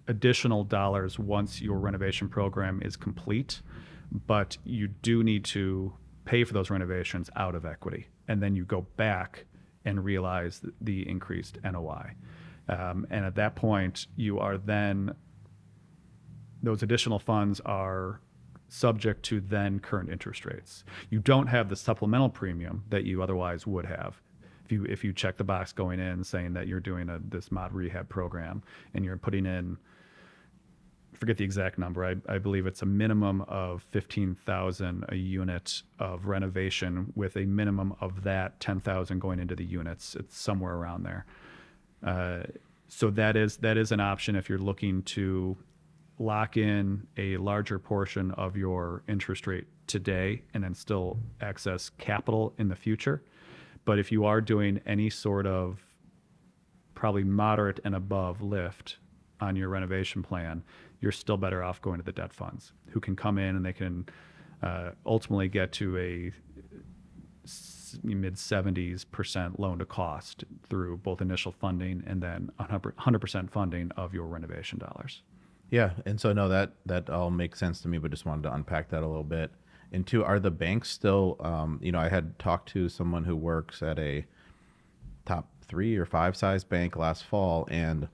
[0.07, 3.61] additional dollars once your renovation program is complete,
[4.11, 5.93] but you do need to
[6.27, 8.07] pay for those renovations out of equity.
[8.27, 9.45] And then you go back
[9.85, 12.13] and realize the increased NOI.
[12.69, 15.15] Um, and at that point, you are then,
[16.61, 18.19] those additional funds are
[18.67, 20.83] subject to then current interest rates.
[21.09, 24.21] You don't have the supplemental premium that you otherwise would have.
[24.65, 27.53] If you if you check the box going in saying that you're doing a this
[27.53, 28.61] mod rehab program
[28.93, 29.77] and you're putting in
[31.17, 32.05] forget the exact number.
[32.05, 37.95] I, I believe it's a minimum of 15,000 a unit of renovation with a minimum
[38.01, 40.15] of that 10,000 going into the units.
[40.15, 41.25] It's somewhere around there.
[42.03, 42.43] Uh,
[42.87, 45.57] so that is that is an option if you're looking to
[46.19, 52.53] lock in a larger portion of your interest rate today and then still access capital
[52.57, 53.23] in the future.
[53.85, 55.79] But if you are doing any sort of
[56.95, 58.97] probably moderate and above lift
[59.39, 60.63] on your renovation plan,
[60.99, 63.73] you're still better off going to the debt funds who can come in and they
[63.73, 64.07] can
[64.63, 66.31] uh, ultimately get to a
[68.03, 73.91] mid 70s percent loan to cost through both initial funding and then 100 percent funding
[73.97, 75.21] of your renovation dollars.
[75.69, 78.53] Yeah, and so no, that that all makes sense to me, but just wanted to
[78.53, 79.51] unpack that a little bit.
[79.91, 81.37] And two, are the banks still?
[81.39, 84.25] Um, you know, I had talked to someone who works at a
[85.25, 88.07] top three or five size bank last fall, and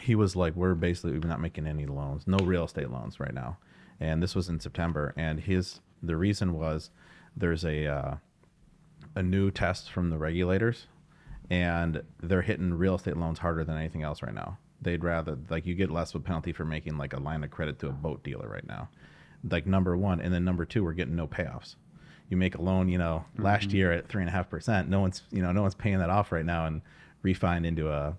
[0.00, 3.34] he was like, "We're basically we're not making any loans, no real estate loans right
[3.34, 3.58] now."
[3.98, 6.90] And this was in September, and his the reason was
[7.36, 8.14] there's a uh,
[9.14, 10.86] a new test from the regulators,
[11.48, 14.58] and they're hitting real estate loans harder than anything else right now.
[14.82, 17.50] They'd rather like you get less of a penalty for making like a line of
[17.50, 18.88] credit to a boat dealer right now,
[19.48, 21.76] like number one, and then number two, we're getting no payoffs.
[22.28, 24.88] You make a loan, you know, last year at three and a half percent.
[24.88, 26.80] No one's you know no one's paying that off right now and
[27.22, 28.16] refined into a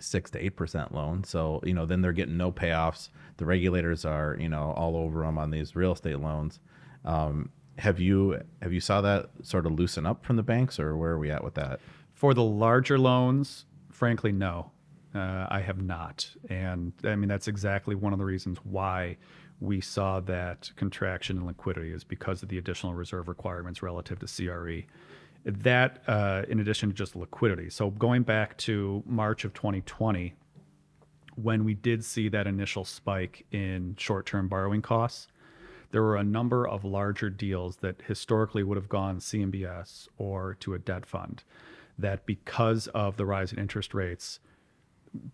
[0.00, 1.24] six to eight percent loan.
[1.24, 3.08] So you know then they're getting no payoffs.
[3.36, 6.60] The regulators are you know all over them on these real estate loans.
[7.04, 10.96] Um, have you have you saw that sort of loosen up from the banks, or
[10.96, 11.80] where are we at with that?
[12.12, 14.70] For the larger loans, frankly, no,
[15.14, 16.28] uh, I have not.
[16.48, 19.16] And I mean, that's exactly one of the reasons why
[19.60, 24.26] we saw that contraction in liquidity is because of the additional reserve requirements relative to
[24.26, 24.82] CRE.
[25.44, 27.68] That, uh, in addition to just liquidity.
[27.68, 30.34] So going back to March of 2020,
[31.36, 35.28] when we did see that initial spike in short term borrowing costs,
[35.90, 40.74] there were a number of larger deals that historically would have gone CMBS or to
[40.74, 41.44] a debt fund
[41.98, 44.40] that because of the rise in interest rates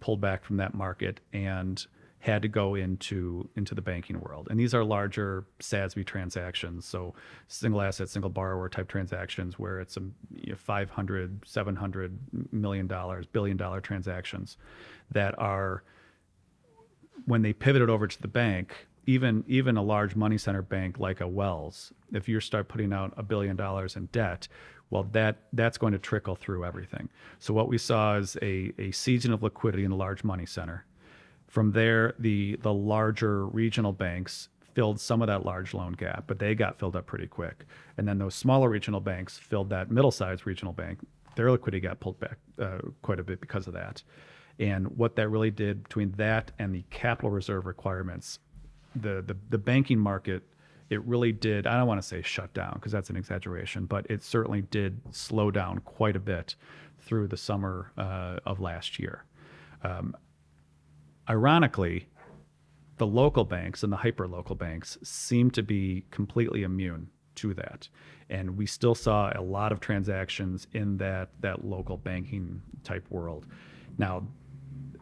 [0.00, 1.86] pulled back from that market and
[2.20, 4.48] had to go into into the banking world.
[4.50, 7.14] And these are larger SASB transactions, so
[7.48, 10.00] single asset, single borrower type transactions where it's a
[10.34, 12.18] you know, 500, 700
[12.52, 14.58] million dollars, billion dollar transactions
[15.10, 15.82] that are
[17.24, 21.22] when they pivoted over to the bank, even even a large money center bank like
[21.22, 24.46] a Wells, if you start putting out a billion dollars in debt,
[24.90, 27.08] well that that's going to trickle through everything.
[27.38, 30.84] So what we saw is a, a season of liquidity in the large money center.
[31.50, 36.38] From there, the the larger regional banks filled some of that large loan gap, but
[36.38, 37.66] they got filled up pretty quick.
[37.98, 41.00] And then those smaller regional banks filled that middle-sized regional bank.
[41.34, 44.02] Their liquidity got pulled back uh, quite a bit because of that.
[44.60, 48.38] And what that really did between that and the capital reserve requirements
[48.94, 50.42] the, the, the banking market,
[50.88, 54.06] it really did, I don't want to say shut down because that's an exaggeration, but
[54.10, 56.56] it certainly did slow down quite a bit
[56.98, 59.24] through the summer uh, of last year.
[59.82, 60.14] Um,
[61.30, 62.08] ironically,
[62.98, 67.88] the local banks and the hyper local banks seem to be completely immune to that.
[68.28, 73.46] And we still saw a lot of transactions in that, that local banking type world.
[73.96, 74.26] Now,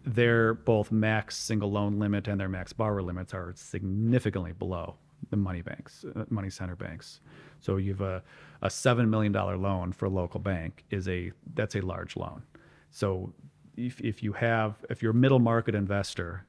[0.05, 4.97] their both max single loan limit and their max borrower limits are significantly below
[5.31, 7.21] the money banks, uh, money center banks.
[7.61, 8.23] So you've a,
[8.63, 12.43] a seven million dollar loan for a local bank is a that's a large loan.
[12.91, 13.33] So
[13.79, 16.45] if, if you have if you're a middle market investor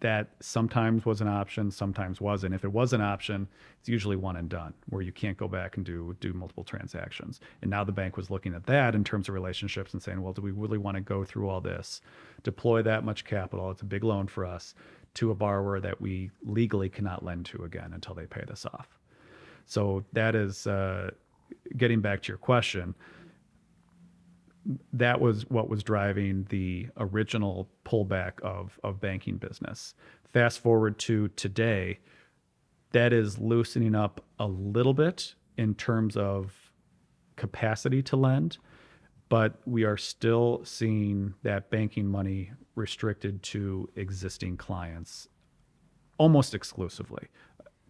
[0.00, 2.54] that sometimes was an option, sometimes wasn't.
[2.54, 3.48] If it was an option,
[3.80, 7.40] it's usually one and done, where you can't go back and do do multiple transactions.
[7.62, 10.34] And now the bank was looking at that in terms of relationships and saying, well,
[10.34, 12.02] do we really want to go through all this,
[12.42, 13.70] deploy that much capital?
[13.70, 14.74] It's a big loan for us
[15.14, 18.98] to a borrower that we legally cannot lend to again until they pay this off.
[19.64, 21.10] So that is uh,
[21.78, 22.94] getting back to your question
[24.92, 29.94] that was what was driving the original pullback of, of banking business.
[30.32, 31.98] Fast forward to today,
[32.92, 36.72] that is loosening up a little bit in terms of
[37.36, 38.58] capacity to lend,
[39.28, 45.28] but we are still seeing that banking money restricted to existing clients
[46.18, 47.28] almost exclusively.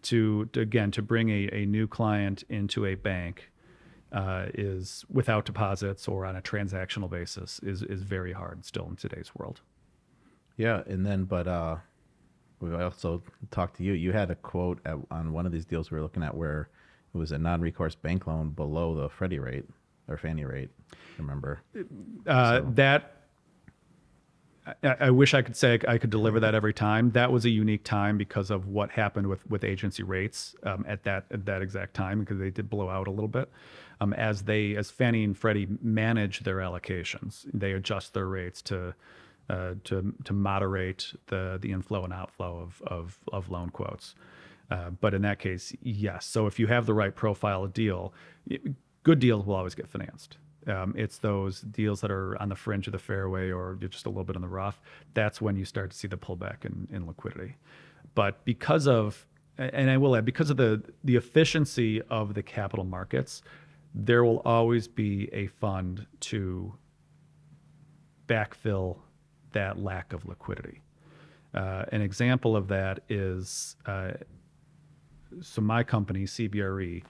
[0.03, 3.51] To, to again, to bring a, a new client into a bank
[4.11, 8.95] uh, is without deposits or on a transactional basis is is very hard still in
[8.95, 9.61] today's world.
[10.55, 11.77] Yeah, and then but uh,
[12.59, 13.93] we also talked to you.
[13.93, 16.69] You had a quote at, on one of these deals we were looking at where
[17.13, 19.65] it was a non-recourse bank loan below the Freddie rate
[20.07, 20.69] or Fannie rate.
[21.17, 21.61] Remember
[22.27, 22.71] uh, so.
[22.75, 23.16] that
[24.83, 27.11] I, I, wish I could say I could deliver that every time.
[27.11, 31.03] That was a unique time because of what happened with with agency rates um, at
[31.03, 33.49] that at that exact time because they did blow out a little bit.
[34.01, 38.93] Um, as they as Fannie and Freddie manage their allocations, they adjust their rates to
[39.49, 44.15] uh, to to moderate the the inflow and outflow of of, of loan quotes.
[44.69, 46.25] Uh, but in that case, yes.
[46.25, 48.13] So if you have the right profile of deal,
[49.03, 50.37] good deals will always get financed.
[50.67, 54.09] Um, it's those deals that are on the fringe of the fairway or just a
[54.09, 54.81] little bit on the rough.
[55.13, 57.55] That's when you start to see the pullback in, in liquidity.
[58.15, 59.25] But because of,
[59.57, 63.41] and I will add, because of the the efficiency of the capital markets,
[63.93, 66.73] there will always be a fund to
[68.27, 68.97] backfill
[69.53, 70.81] that lack of liquidity.
[71.53, 74.11] Uh, an example of that is uh,
[75.41, 77.03] so my company, CBRE,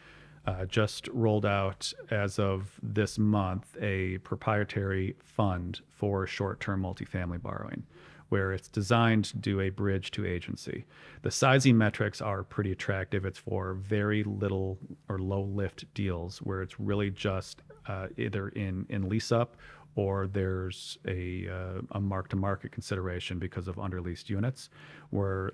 [0.48, 7.84] uh, just rolled out as of this month a proprietary fund for short-term multifamily borrowing,
[8.30, 10.86] where it's designed to do a bridge to agency.
[11.22, 13.26] The sizing metrics are pretty attractive.
[13.26, 14.80] It's for very little
[15.10, 19.58] or low lift deals, where it's really just uh, either in in lease up
[19.95, 24.70] or there's a uh, a mark to market consideration because of underleased units,
[25.10, 25.52] where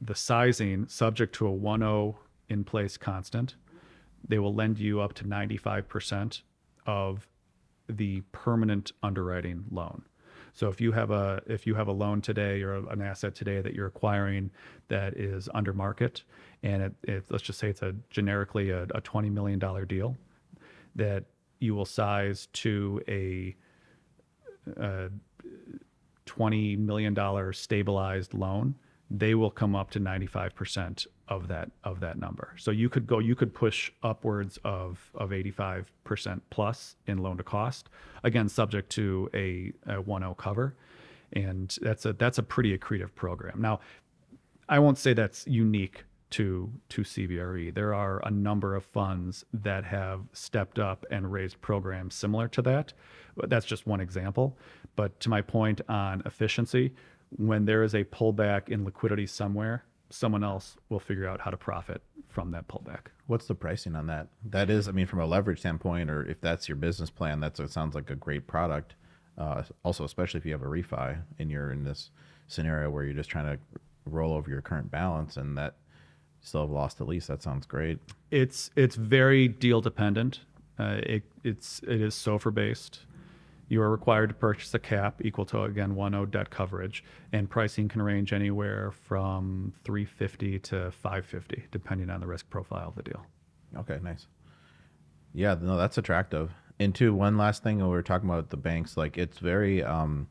[0.00, 2.14] the sizing subject to a 1.0
[2.48, 3.56] in place constant
[4.26, 6.42] they will lend you up to 95%
[6.86, 7.28] of
[7.88, 10.02] the permanent underwriting loan.
[10.54, 13.60] So if you have a if you have a loan today or an asset today
[13.60, 14.50] that you're acquiring
[14.88, 16.22] that is under market
[16.62, 20.16] and it, it let's just say it's a generically a, a 20 million dollar deal
[20.94, 21.24] that
[21.58, 23.56] you will size to a,
[24.76, 25.08] a
[26.26, 28.76] 20 million dollar stabilized loan
[29.10, 32.54] they will come up to 95% of that of that number.
[32.58, 37.42] So you could go you could push upwards of of 85% plus in loan to
[37.42, 37.88] cost
[38.22, 40.76] again subject to a, a 1.0 cover
[41.32, 43.60] and that's a that's a pretty accretive program.
[43.60, 43.80] Now
[44.68, 47.74] I won't say that's unique to to CBRE.
[47.74, 52.62] There are a number of funds that have stepped up and raised programs similar to
[52.62, 52.92] that.
[53.36, 54.58] That's just one example.
[54.96, 56.92] But to my point on efficiency,
[57.36, 61.56] when there is a pullback in liquidity somewhere, someone else will figure out how to
[61.56, 63.06] profit from that pullback.
[63.26, 64.28] What's the pricing on that?
[64.50, 67.60] That is, I mean, from a leverage standpoint, or if that's your business plan, that's
[67.60, 68.94] it sounds like a great product.
[69.36, 72.10] Uh, also, especially if you have a refi and you're in this
[72.46, 73.58] scenario where you're just trying to
[74.06, 75.74] roll over your current balance and that
[76.40, 77.26] you still have loss to lease.
[77.26, 77.98] That sounds great.
[78.30, 80.40] It's it's very deal dependent.
[80.78, 83.00] Uh, it it's it is SOFR based.
[83.68, 87.02] You are required to purchase a cap equal to again 1.0 debt coverage,
[87.32, 92.94] and pricing can range anywhere from 350 to 550, depending on the risk profile of
[92.94, 93.24] the deal.
[93.76, 94.26] Okay, nice.
[95.32, 96.52] Yeah, no, that's attractive.
[96.78, 98.96] And two, one last thing, we were talking about the banks.
[98.96, 100.28] Like, it's very um,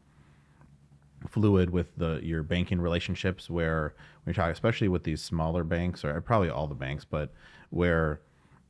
[1.28, 3.50] fluid with the your banking relationships.
[3.50, 7.34] Where we talk, especially with these smaller banks, or probably all the banks, but
[7.70, 8.22] where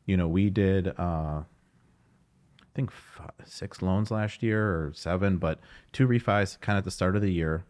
[0.05, 0.87] you know we did.
[0.97, 1.43] Uh,
[2.73, 5.59] I think five, six loans last year or seven, but
[5.91, 7.65] two refis kind of at the start of the year.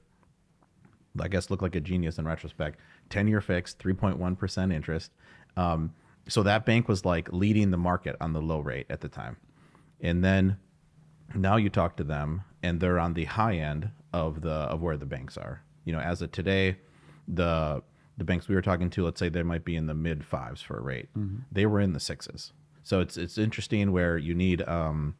[1.20, 2.80] I guess looked like a genius in retrospect.
[3.10, 5.12] 10 year fixed, 3.1% interest.
[5.58, 5.93] Um,
[6.28, 9.36] so that bank was like leading the market on the low rate at the time.
[9.99, 10.58] And then
[11.36, 14.97] now you talk to them and they're on the high end of the of where
[14.97, 15.64] the banks are.
[15.84, 16.78] You know, as of today,
[17.28, 17.84] the
[18.18, 20.62] the banks we were talking to, let's say they might be in the mid fives
[20.62, 21.10] for a rate.
[21.51, 22.54] They were in the sixes.
[22.84, 25.15] So it's it's interesting where you need um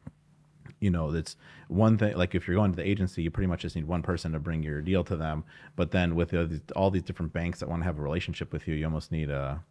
[0.80, 1.36] you know it's
[1.68, 4.02] one thing like if you're going to the agency you pretty much just need one
[4.02, 5.44] person to bring your deal to them.
[5.76, 8.68] But then with the, all these different banks that want to have a relationship with
[8.68, 9.62] you you almost need a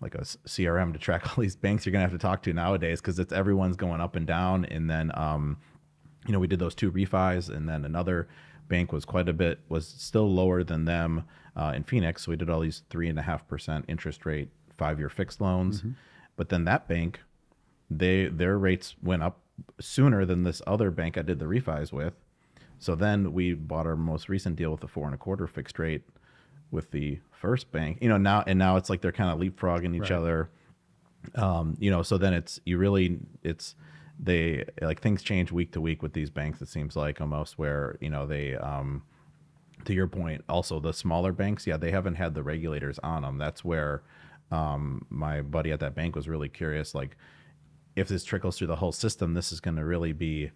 [0.00, 2.52] like a crm to track all these banks you're going to have to talk to
[2.52, 4.64] nowadays because it's everyone's going up and down.
[4.66, 5.58] And then um
[6.26, 8.28] you know we did those two refis and then another
[8.68, 11.24] bank was quite a bit was still lower than them
[11.56, 12.24] uh, in phoenix.
[12.24, 15.40] So we did all these three and a half percent interest rate five year fixed
[15.40, 15.80] loans.
[15.80, 15.90] Mm-hmm.
[16.42, 17.20] But then that bank
[17.88, 19.38] they their rates went up
[19.78, 22.14] sooner than this other bank I did the refis with.
[22.80, 25.78] So then we bought our most recent deal with a four and a quarter fixed
[25.78, 26.02] rate
[26.72, 27.98] with the first bank.
[28.00, 30.18] You know now and now it's like they're kind of leapfrogging each right.
[30.18, 30.50] other.
[31.36, 33.76] Um, you know, so then it's you really it's
[34.18, 36.60] they like things change week to week with these banks.
[36.60, 39.04] It seems like almost where you know they um,
[39.84, 43.38] to your point also the smaller banks yeah they haven't had the regulators on them.
[43.38, 44.02] That's where
[44.50, 47.16] um, my buddy at that bank was really curious like
[47.96, 50.50] if this trickles through the whole system, this is going to really be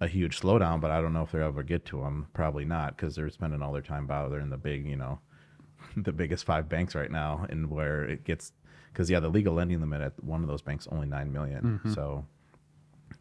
[0.00, 0.80] a huge slowdown.
[0.80, 2.28] But I don't know if they'll ever get to them.
[2.32, 5.20] Probably not, because they're spending all their time bothering the big, you know,
[5.96, 8.52] the biggest five banks right now, and where it gets,
[8.92, 11.62] because yeah, the legal lending limit at one of those banks only nine million.
[11.62, 11.92] Mm-hmm.
[11.92, 12.24] So,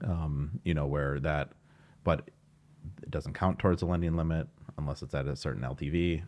[0.05, 1.51] um, you know, where that,
[2.03, 2.29] but
[3.03, 4.47] it doesn't count towards the lending limit
[4.77, 6.23] unless it's at a certain LTV.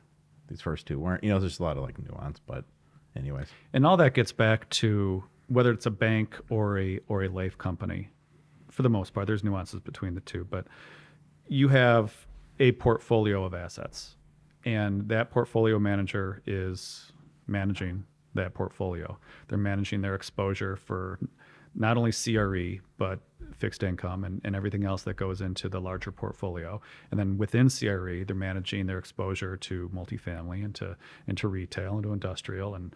[0.47, 1.23] These first two weren't.
[1.23, 2.65] You know, there's a lot of like nuance, but
[3.15, 3.47] anyways.
[3.73, 7.57] And all that gets back to whether it's a bank or a or a life
[7.57, 8.09] company,
[8.69, 10.67] for the most part, there's nuances between the two, but
[11.47, 12.27] you have
[12.59, 14.15] a portfolio of assets,
[14.65, 17.11] and that portfolio manager is
[17.47, 18.05] managing
[18.35, 19.17] that portfolio.
[19.47, 21.19] They're managing their exposure for
[21.75, 23.19] not only CRE but
[23.55, 26.81] fixed income and, and everything else that goes into the larger portfolio.
[27.11, 30.95] And then within CRE, they're managing their exposure to multifamily, and to,
[31.27, 32.95] and to retail, and to industrial, and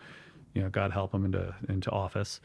[0.54, 2.40] you know, God help them into into office,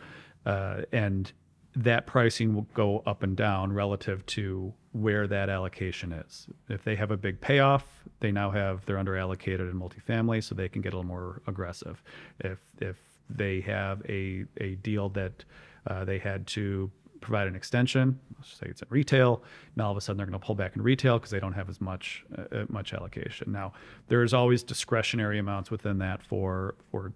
[0.47, 1.31] uh, and
[1.77, 6.49] that pricing will go up and down relative to where that allocation is.
[6.69, 7.85] If they have a big payoff,
[8.21, 11.43] they now have they're under allocated in multifamily, so they can get a little more
[11.47, 12.03] aggressive.
[12.41, 12.97] If if
[13.29, 15.45] they have a a deal that
[15.89, 19.43] uh, they had to provide an extension, let's say it's in retail,
[19.77, 21.53] now all of a sudden they're going to pull back in retail because they don't
[21.53, 23.51] have as much uh, much allocation.
[23.51, 23.73] Now
[24.09, 27.13] there's always discretionary amounts within that for for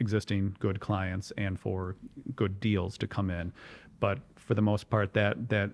[0.00, 1.96] existing good clients and for
[2.36, 3.52] good deals to come in.
[4.00, 5.70] But for the most part, that that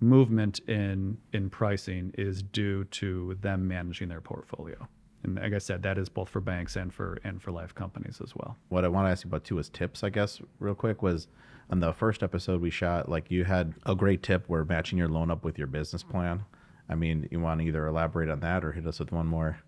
[0.00, 4.88] movement in in pricing is due to them managing their portfolio.
[5.22, 8.20] And like I said, that is both for banks and for and for life companies
[8.22, 8.56] as well.
[8.68, 11.28] What I want to ask you about too is tips, I guess, real quick, was
[11.68, 15.08] on the first episode we shot, like you had a great tip where matching your
[15.08, 16.44] loan up with your business plan.
[16.88, 19.58] I mean, you want to either elaborate on that or hit us with one more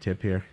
[0.00, 0.44] tip here?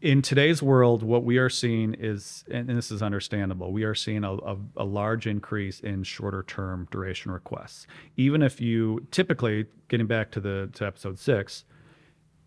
[0.00, 4.24] in today's world, what we are seeing is, and this is understandable, we are seeing
[4.24, 7.86] a, a, a large increase in shorter term duration requests.
[8.16, 11.64] Even if you typically, getting back to the to episode six,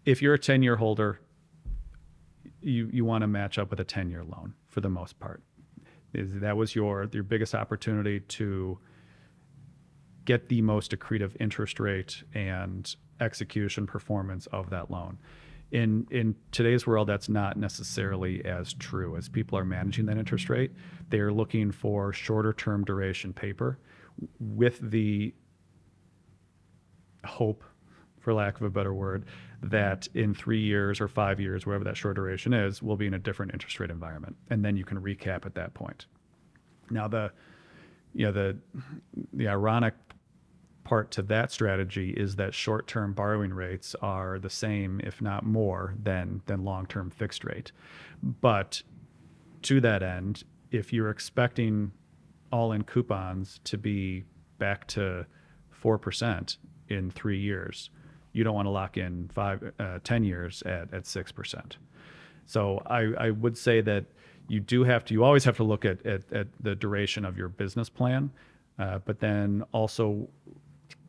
[0.06, 1.20] if you're a 10 year holder,
[2.62, 5.42] you, you want to match up with a 10 year loan for the most part.
[6.14, 8.78] That was your your biggest opportunity to
[10.26, 15.18] get the most accretive interest rate and execution performance of that loan
[15.72, 20.50] in in today's world that's not necessarily as true as people are managing that interest
[20.50, 20.72] rate
[21.10, 23.80] they are looking for shorter term duration paper
[24.40, 25.34] with the
[27.26, 27.64] hope
[28.24, 29.26] for lack of a better word
[29.62, 33.14] that in three years or five years wherever that short duration is we'll be in
[33.14, 36.06] a different interest rate environment and then you can recap at that point
[36.90, 37.32] now the
[38.14, 38.58] you know the
[39.34, 39.94] the ironic
[40.84, 45.96] part to that strategy is that short-term borrowing rates are the same, if not more,
[46.02, 47.72] than than long-term fixed rate.
[48.22, 48.84] But
[49.64, 51.92] to that end, if you're expecting
[52.52, 54.24] all-in coupons to be
[54.60, 55.26] back to
[55.72, 56.58] four percent
[56.90, 57.90] in three years,
[58.34, 61.78] you don't want to lock in five, uh, 10 years at at six percent.
[62.46, 64.06] So I, I would say that
[64.48, 67.38] you do have to you always have to look at at, at the duration of
[67.38, 68.32] your business plan,
[68.78, 70.28] uh, but then also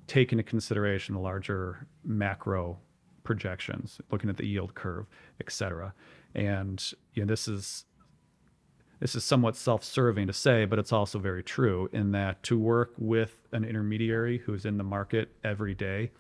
[0.07, 2.79] take into consideration the larger macro
[3.25, 5.07] projections, looking at the yield curve,
[5.41, 5.95] et cetera.
[6.35, 6.83] And
[7.15, 7.87] you know, this is
[9.01, 12.93] this is somewhat self-serving to say, but it's also very true in that to work
[12.97, 16.11] with an intermediary who's in the market every day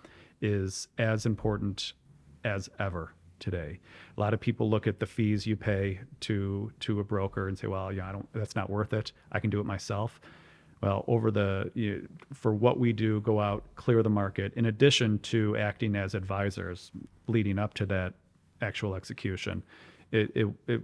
[0.44, 1.94] is as important
[2.44, 3.80] as ever today.
[4.16, 7.58] A lot of people look at the fees you pay to to a broker and
[7.58, 8.28] say, "Well, yeah, I don't.
[8.32, 9.12] That's not worth it.
[9.32, 10.20] I can do it myself."
[10.84, 14.52] well, over the you, for what we do, go out, clear the market.
[14.54, 16.90] In addition to acting as advisors,
[17.26, 18.12] leading up to that
[18.60, 19.62] actual execution,
[20.12, 20.82] it, it, it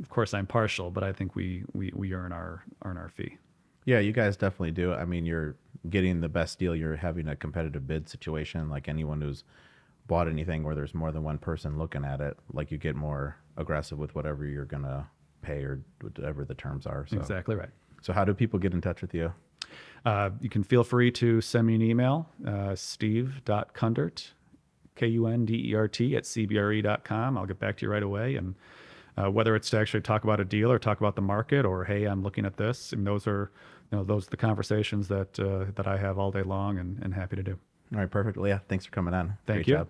[0.00, 3.36] of course I'm partial, but I think we we, we earn our earn our fee.
[3.84, 4.92] Yeah, you guys definitely do.
[4.92, 5.56] I mean, you're
[5.88, 6.74] getting the best deal.
[6.74, 8.68] You're having a competitive bid situation.
[8.68, 9.44] Like anyone who's
[10.06, 13.36] bought anything where there's more than one person looking at it, like you get more
[13.56, 15.08] aggressive with whatever you're gonna
[15.42, 17.06] pay or whatever the terms are.
[17.08, 17.16] So.
[17.16, 17.70] Exactly right.
[18.02, 19.32] So, how do people get in touch with you?
[20.04, 24.32] Uh, you can feel free to send me an email, uh, steve.kundert,
[24.94, 27.36] K U N D E R T, at cbre.com.
[27.36, 28.36] I'll get back to you right away.
[28.36, 28.54] And
[29.16, 31.84] uh, whether it's to actually talk about a deal or talk about the market or,
[31.84, 33.50] hey, I'm looking at this, and those are
[33.90, 37.00] you know, those are the conversations that, uh, that I have all day long and,
[37.02, 37.58] and happy to do.
[37.92, 38.36] All right, perfect.
[38.36, 39.36] Well, yeah, thanks for coming on.
[39.46, 39.74] Thank Great you.
[39.76, 39.88] Job.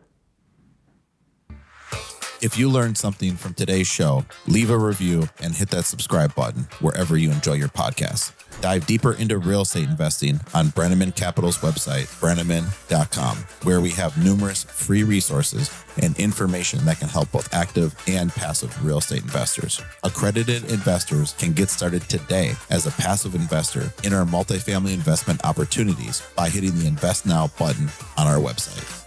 [2.47, 6.69] If you learned something from today's show, leave a review and hit that subscribe button
[6.79, 8.31] wherever you enjoy your podcast.
[8.61, 14.63] Dive deeper into real estate investing on Breneman Capital's website, breneman.com, where we have numerous
[14.63, 19.83] free resources and information that can help both active and passive real estate investors.
[20.05, 26.23] Accredited investors can get started today as a passive investor in our multifamily investment opportunities
[26.37, 29.06] by hitting the Invest Now button on our website.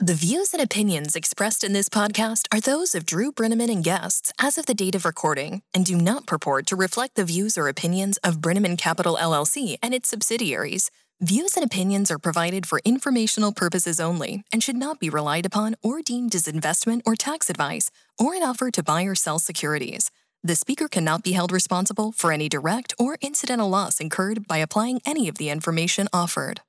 [0.00, 4.32] The views and opinions expressed in this podcast are those of Drew Breneman and guests
[4.40, 7.68] as of the date of recording and do not purport to reflect the views or
[7.68, 10.90] opinions of Breneman Capital LLC and its subsidiaries.
[11.20, 15.76] Views and opinions are provided for informational purposes only and should not be relied upon
[15.80, 17.88] or deemed as investment or tax advice
[18.18, 20.10] or an offer to buy or sell securities.
[20.42, 25.00] The speaker cannot be held responsible for any direct or incidental loss incurred by applying
[25.06, 26.62] any of the information offered.